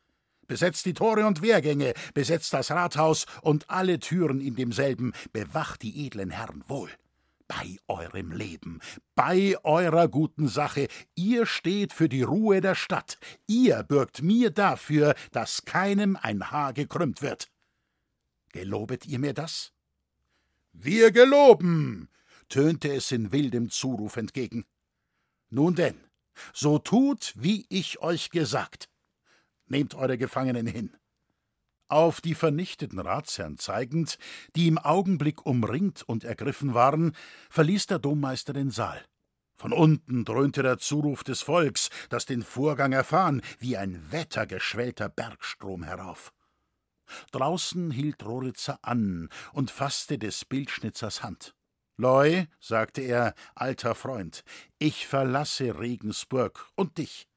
Besetzt 0.53 0.85
die 0.85 0.93
Tore 0.93 1.27
und 1.27 1.41
Wehrgänge, 1.41 1.95
besetzt 2.13 2.53
das 2.53 2.71
Rathaus 2.71 3.25
und 3.41 3.71
alle 3.71 3.99
Türen 3.99 4.39
in 4.39 4.55
demselben, 4.55 5.15
bewacht 5.33 5.81
die 5.81 6.05
edlen 6.05 6.29
Herren 6.29 6.63
wohl. 6.69 6.91
Bei 7.49 7.79
eurem 7.89 8.33
Leben, 8.33 8.81
bei 9.15 9.57
eurer 9.65 10.09
guten 10.09 10.49
Sache, 10.49 10.89
ihr 11.15 11.47
steht 11.47 11.95
für 11.95 12.11
die 12.11 12.21
Ruhe 12.21 12.61
der 12.61 12.75
Stadt, 12.75 13.17
ihr 13.47 13.83
bürgt 13.83 14.21
mir 14.21 14.51
dafür, 14.51 15.15
dass 15.31 15.65
keinem 15.65 16.19
ein 16.21 16.51
Haar 16.51 16.75
gekrümmt 16.75 17.23
wird. 17.23 17.49
Gelobet 18.51 19.07
ihr 19.07 19.21
mir 19.21 19.33
das? 19.33 19.73
Wir 20.75 21.13
geloben, 21.13 22.11
tönte 22.51 22.93
es 22.93 23.11
in 23.11 23.33
wildem 23.33 23.71
Zuruf 23.71 24.19
entgegen. 24.19 24.67
Nun 25.49 25.77
denn, 25.77 25.99
so 26.53 26.79
tut, 26.79 27.33
wie 27.37 27.65
ich 27.71 28.01
euch 28.01 28.29
gesagt. 28.29 28.92
Nehmt 29.67 29.95
eure 29.95 30.19
Gefangenen 30.19 30.67
hin. 30.67 30.97
Auf 31.89 32.21
die 32.21 32.35
vernichteten 32.35 32.99
Ratsherren 32.99 33.59
zeigend, 33.59 34.19
die 34.57 34.67
im 34.67 34.79
Augenblick 34.79 35.45
umringt 35.45 36.03
und 36.03 36.25
ergriffen 36.25 36.73
waren, 36.73 37.15
verließ 37.51 37.87
der 37.87 37.99
Dommeister 37.99 38.53
den 38.53 38.71
Saal. 38.71 39.05
Von 39.57 39.73
unten 39.73 40.25
dröhnte 40.25 40.63
der 40.63 40.79
Zuruf 40.79 41.23
des 41.23 41.43
Volks, 41.43 41.91
das 42.09 42.27
den 42.27 42.43
Vorgang 42.43 42.93
erfahren, 42.93 43.43
wie 43.59 43.77
ein 43.77 44.11
wettergeschwellter 44.11 45.09
Bergstrom 45.09 45.83
herauf. 45.83 46.33
Draußen 47.31 47.91
hielt 47.91 48.25
Roritzer 48.25 48.79
an 48.83 49.29
und 49.53 49.71
fasste 49.71 50.19
des 50.19 50.45
Bildschnitzers 50.45 51.23
Hand. 51.23 51.55
Loi, 51.97 52.47
sagte 52.59 53.03
er, 53.03 53.35
alter 53.55 53.95
Freund, 53.95 54.45
ich 54.79 55.07
verlasse 55.07 55.79
Regensburg 55.79 56.67
und 56.75 56.99
dich. 56.99 57.29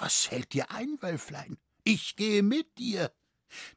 Was 0.00 0.30
hält 0.30 0.54
dir 0.54 0.70
ein, 0.70 0.96
Wölflein? 1.02 1.58
Ich 1.84 2.16
gehe 2.16 2.42
mit 2.42 2.78
dir. 2.78 3.12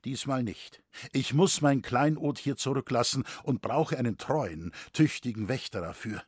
Diesmal 0.06 0.42
nicht. 0.42 0.82
Ich 1.12 1.34
muss 1.34 1.60
mein 1.60 1.82
Kleinod 1.82 2.40
hier 2.40 2.56
zurücklassen 2.56 3.26
und 3.44 3.62
brauche 3.62 3.98
einen 3.98 4.18
treuen, 4.18 4.72
tüchtigen 4.94 5.50
Wächter 5.50 5.82
dafür. 5.82 6.24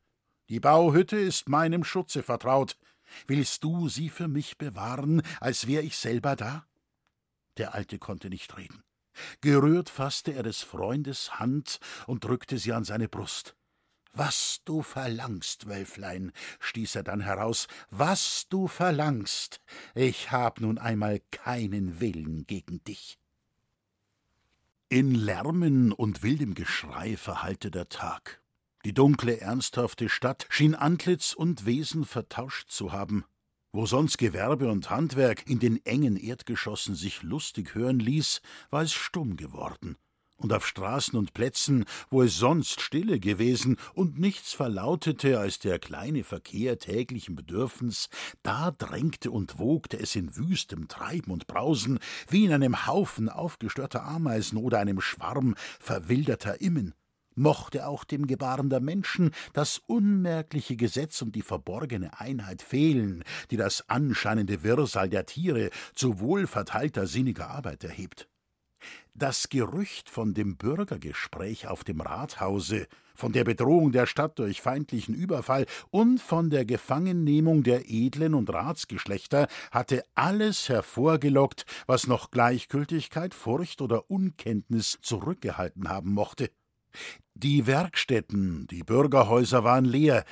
Die 0.50 0.60
Bauhütte 0.60 1.18
ist 1.18 1.48
meinem 1.48 1.86
Schutze 1.86 2.24
vertraut. 2.24 2.78
Willst 3.26 3.64
du 3.64 3.88
sie 3.88 4.10
für 4.10 4.28
mich 4.28 4.58
bewahren, 4.58 5.22
als 5.40 5.66
wär 5.66 5.82
ich 5.82 5.96
selber 5.96 6.36
da? 6.36 6.68
Der 7.56 7.74
Alte 7.74 7.98
konnte 7.98 8.30
nicht 8.30 8.58
reden. 8.58 8.84
Gerührt 9.40 9.90
fasste 9.90 10.34
er 10.34 10.44
des 10.44 10.62
Freundes 10.62 11.40
Hand 11.40 11.80
und 12.06 12.26
drückte 12.26 12.58
sie 12.58 12.74
an 12.74 12.84
seine 12.84 13.08
Brust. 13.08 13.56
Was 14.18 14.62
du 14.64 14.82
verlangst, 14.82 15.68
Wölflein, 15.68 16.32
stieß 16.62 16.96
er 16.96 17.04
dann 17.04 17.20
heraus, 17.20 17.68
was 17.90 18.48
du 18.50 18.68
verlangst. 18.68 19.60
Ich 19.94 20.32
hab 20.32 20.62
nun 20.62 20.78
einmal 20.78 21.20
keinen 21.32 22.00
Willen 22.00 22.48
gegen 22.48 22.82
dich. 22.86 23.18
In 24.88 25.14
Lärmen 25.14 25.92
und 25.92 26.24
wildem 26.24 26.54
Geschrei 26.54 27.18
verhallte 27.18 27.72
der 27.72 27.90
Tag. 27.90 28.42
Die 28.86 28.94
dunkle, 28.94 29.42
ernsthafte 29.42 30.08
Stadt 30.08 30.48
schien 30.50 30.76
Antlitz 30.76 31.34
und 31.34 31.66
Wesen 31.66 32.06
vertauscht 32.06 32.70
zu 32.70 32.94
haben. 32.94 33.26
Wo 33.74 33.86
sonst 33.86 34.18
Gewerbe 34.18 34.72
und 34.72 34.90
Handwerk 34.90 35.46
in 35.50 35.60
den 35.60 35.86
engen 35.86 36.16
Erdgeschossen 36.16 36.96
sich 36.96 37.22
lustig 37.22 37.76
hören 37.76 38.00
ließ, 38.00 38.42
war 38.70 38.84
es 38.84 38.94
stumm 38.94 39.36
geworden. 39.36 39.98
Und 40.38 40.52
auf 40.52 40.68
Straßen 40.68 41.18
und 41.18 41.34
Plätzen, 41.34 41.86
wo 42.10 42.22
es 42.22 42.38
sonst 42.38 42.82
stille 42.82 43.20
gewesen 43.20 43.78
und 43.94 44.20
nichts 44.20 44.54
verlautete 44.54 45.40
als 45.40 45.60
der 45.60 45.80
kleine 45.80 46.24
Verkehr 46.24 46.78
täglichen 46.78 47.36
Bedürfens, 47.36 48.10
da 48.44 48.72
drängte 48.72 49.32
und 49.32 49.60
wogte 49.60 49.98
es 49.98 50.16
in 50.16 50.36
wüstem 50.36 50.90
Treiben 50.90 51.32
und 51.32 51.48
Brausen, 51.48 52.00
wie 52.30 52.46
in 52.46 52.52
einem 52.52 52.86
Haufen 52.86 53.30
aufgestörter 53.30 54.04
Ameisen 54.04 54.58
oder 54.58 54.80
einem 54.80 55.00
Schwarm 55.00 55.56
verwilderter 55.80 56.60
Immen 56.60 56.94
mochte 57.36 57.88
auch 57.88 58.04
dem 58.04 58.28
Gebaren 58.28 58.70
der 58.70 58.80
Menschen 58.80 59.32
das 59.54 59.82
unmerkliche 59.88 60.76
Gesetz 60.76 61.22
und 61.22 61.36
die 61.36 61.42
verborgene 61.42 62.20
Einheit 62.20 62.62
fehlen, 62.62 63.24
die 63.52 63.58
das 63.58 63.90
anscheinende 63.90 64.64
Wirrsal 64.64 65.10
der 65.10 65.26
Tiere 65.26 65.70
zu 65.94 66.20
wohlverteilter 66.20 67.08
sinniger 67.08 67.50
Arbeit 67.50 67.84
erhebt. 67.84 68.30
Das 69.14 69.50
Gerücht 69.50 70.10
von 70.10 70.34
dem 70.34 70.58
Bürgergespräch 70.58 71.68
auf 71.68 71.84
dem 71.84 72.02
Rathause, 72.02 72.88
von 73.16 73.32
der 73.32 73.46
Bedrohung 73.46 73.92
der 73.92 74.06
Stadt 74.06 74.38
durch 74.40 74.62
feindlichen 74.62 75.16
Überfall 75.16 75.66
und 75.90 76.20
von 76.20 76.50
der 76.50 76.66
Gefangennehmung 76.66 77.64
der 77.64 77.90
Edlen 77.90 78.34
und 78.34 78.54
Ratsgeschlechter 78.54 79.48
hatte 79.72 80.04
alles 80.16 80.70
hervorgelockt, 80.70 81.66
was 81.88 82.08
noch 82.08 82.30
Gleichgültigkeit, 82.30 83.34
Furcht 83.34 83.82
oder 83.82 84.12
Unkenntnis 84.12 85.00
zurückgehalten 85.02 85.88
haben 85.90 86.14
mochte. 86.14 86.52
Die 87.34 87.68
Werkstätten, 87.68 88.68
die 88.68 88.84
Bürgerhäuser 88.84 89.64
waren 89.64 89.86
leer, 89.86 90.26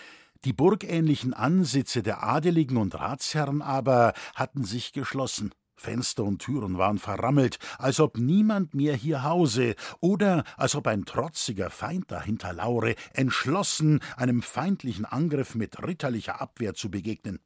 die 0.46 0.54
burgähnlichen 0.54 1.34
Ansitze 1.34 2.04
der 2.04 2.24
Adeligen 2.24 2.78
und 2.78 2.96
Ratsherren 2.96 3.62
aber 3.62 4.14
hatten 4.36 4.66
sich 4.66 4.92
geschlossen. 4.92 5.54
Fenster 5.76 6.24
und 6.24 6.40
Türen 6.40 6.78
waren 6.78 6.98
verrammelt, 6.98 7.60
als 7.78 8.00
ob 8.00 8.18
niemand 8.18 8.74
mehr 8.74 8.96
hier 8.96 9.24
hause 9.24 9.76
oder 10.00 10.44
als 10.58 10.76
ob 10.76 10.88
ein 10.88 11.06
trotziger 11.06 11.70
Feind 11.70 12.12
dahinter 12.12 12.54
laure, 12.54 12.96
entschlossen, 13.14 14.00
einem 14.16 14.42
feindlichen 14.42 15.06
Angriff 15.06 15.56
mit 15.56 15.82
ritterlicher 15.86 16.42
Abwehr 16.42 16.74
zu 16.74 16.90
begegnen. 16.90 17.40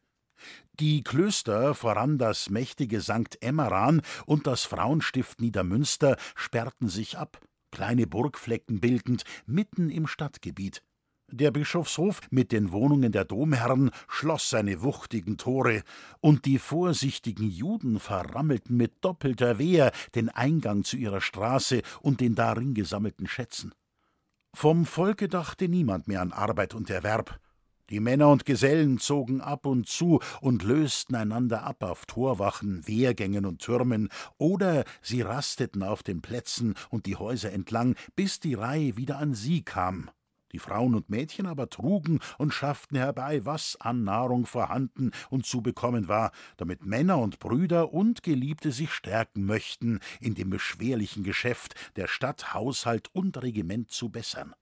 Die 0.79 1.03
Klöster, 1.03 1.73
voran 1.73 2.17
das 2.17 2.49
mächtige 2.49 3.01
St. 3.01 3.41
Emmeran 3.41 4.01
und 4.25 4.45
das 4.45 4.63
Frauenstift 4.63 5.41
Niedermünster, 5.41 6.17
sperrten 6.35 6.89
sich 6.89 7.17
ab 7.17 7.39
kleine 7.71 8.07
Burgflecken 8.07 8.79
bildend, 8.79 9.23
mitten 9.45 9.89
im 9.89 10.07
Stadtgebiet. 10.07 10.83
Der 11.29 11.51
Bischofshof 11.51 12.21
mit 12.29 12.53
den 12.53 12.71
Wohnungen 12.71 13.11
der 13.11 13.25
Domherren 13.25 13.91
schloss 14.07 14.49
seine 14.49 14.81
wuchtigen 14.81 15.37
Tore, 15.37 15.83
und 16.21 16.45
die 16.45 16.57
vorsichtigen 16.57 17.49
Juden 17.49 17.99
verrammelten 17.99 18.77
mit 18.77 19.03
doppelter 19.03 19.59
Wehr 19.59 19.91
den 20.15 20.29
Eingang 20.29 20.85
zu 20.85 20.95
ihrer 20.95 21.19
Straße 21.19 21.81
und 22.01 22.21
den 22.21 22.33
darin 22.33 22.73
gesammelten 22.73 23.27
Schätzen. 23.27 23.73
Vom 24.53 24.85
Volke 24.85 25.27
dachte 25.27 25.67
niemand 25.67 26.07
mehr 26.07 26.21
an 26.21 26.31
Arbeit 26.31 26.73
und 26.73 26.89
Erwerb. 26.89 27.41
Die 27.89 27.99
Männer 27.99 28.29
und 28.29 28.45
Gesellen 28.45 28.97
zogen 28.97 29.41
ab 29.41 29.65
und 29.65 29.87
zu 29.87 30.21
und 30.39 30.63
lösten 30.63 31.15
einander 31.15 31.63
ab 31.63 31.83
auf 31.83 32.05
Torwachen, 32.05 32.87
Wehrgängen 32.87 33.45
und 33.45 33.61
Türmen, 33.61 34.07
oder 34.37 34.85
sie 35.01 35.21
rasteten 35.21 35.83
auf 35.83 36.03
den 36.03 36.21
Plätzen 36.21 36.73
und 36.89 37.05
die 37.05 37.17
Häuser 37.17 37.51
entlang, 37.51 37.95
bis 38.15 38.39
die 38.39 38.53
Reihe 38.53 38.95
wieder 38.95 39.17
an 39.17 39.33
sie 39.33 39.61
kam. 39.63 40.09
Die 40.51 40.59
Frauen 40.59 40.95
und 40.95 41.09
Mädchen 41.09 41.45
aber 41.45 41.69
trugen 41.69 42.19
und 42.37 42.53
schafften 42.53 42.97
herbei, 42.97 43.45
was 43.45 43.75
an 43.81 44.03
Nahrung 44.03 44.45
vorhanden 44.45 45.11
und 45.29 45.45
zu 45.45 45.61
bekommen 45.61 46.07
war, 46.07 46.31
damit 46.55 46.85
Männer 46.85 47.19
und 47.19 47.39
Brüder 47.39 47.93
und 47.93 48.23
Geliebte 48.23 48.71
sich 48.71 48.91
stärken 48.91 49.45
möchten, 49.45 49.99
in 50.19 50.35
dem 50.35 50.49
beschwerlichen 50.49 51.23
Geschäft 51.23 51.75
der 51.95 52.07
Stadt 52.07 52.53
Haushalt 52.53 53.09
und 53.13 53.41
Regiment 53.41 53.91
zu 53.91 54.09
bessern. 54.09 54.53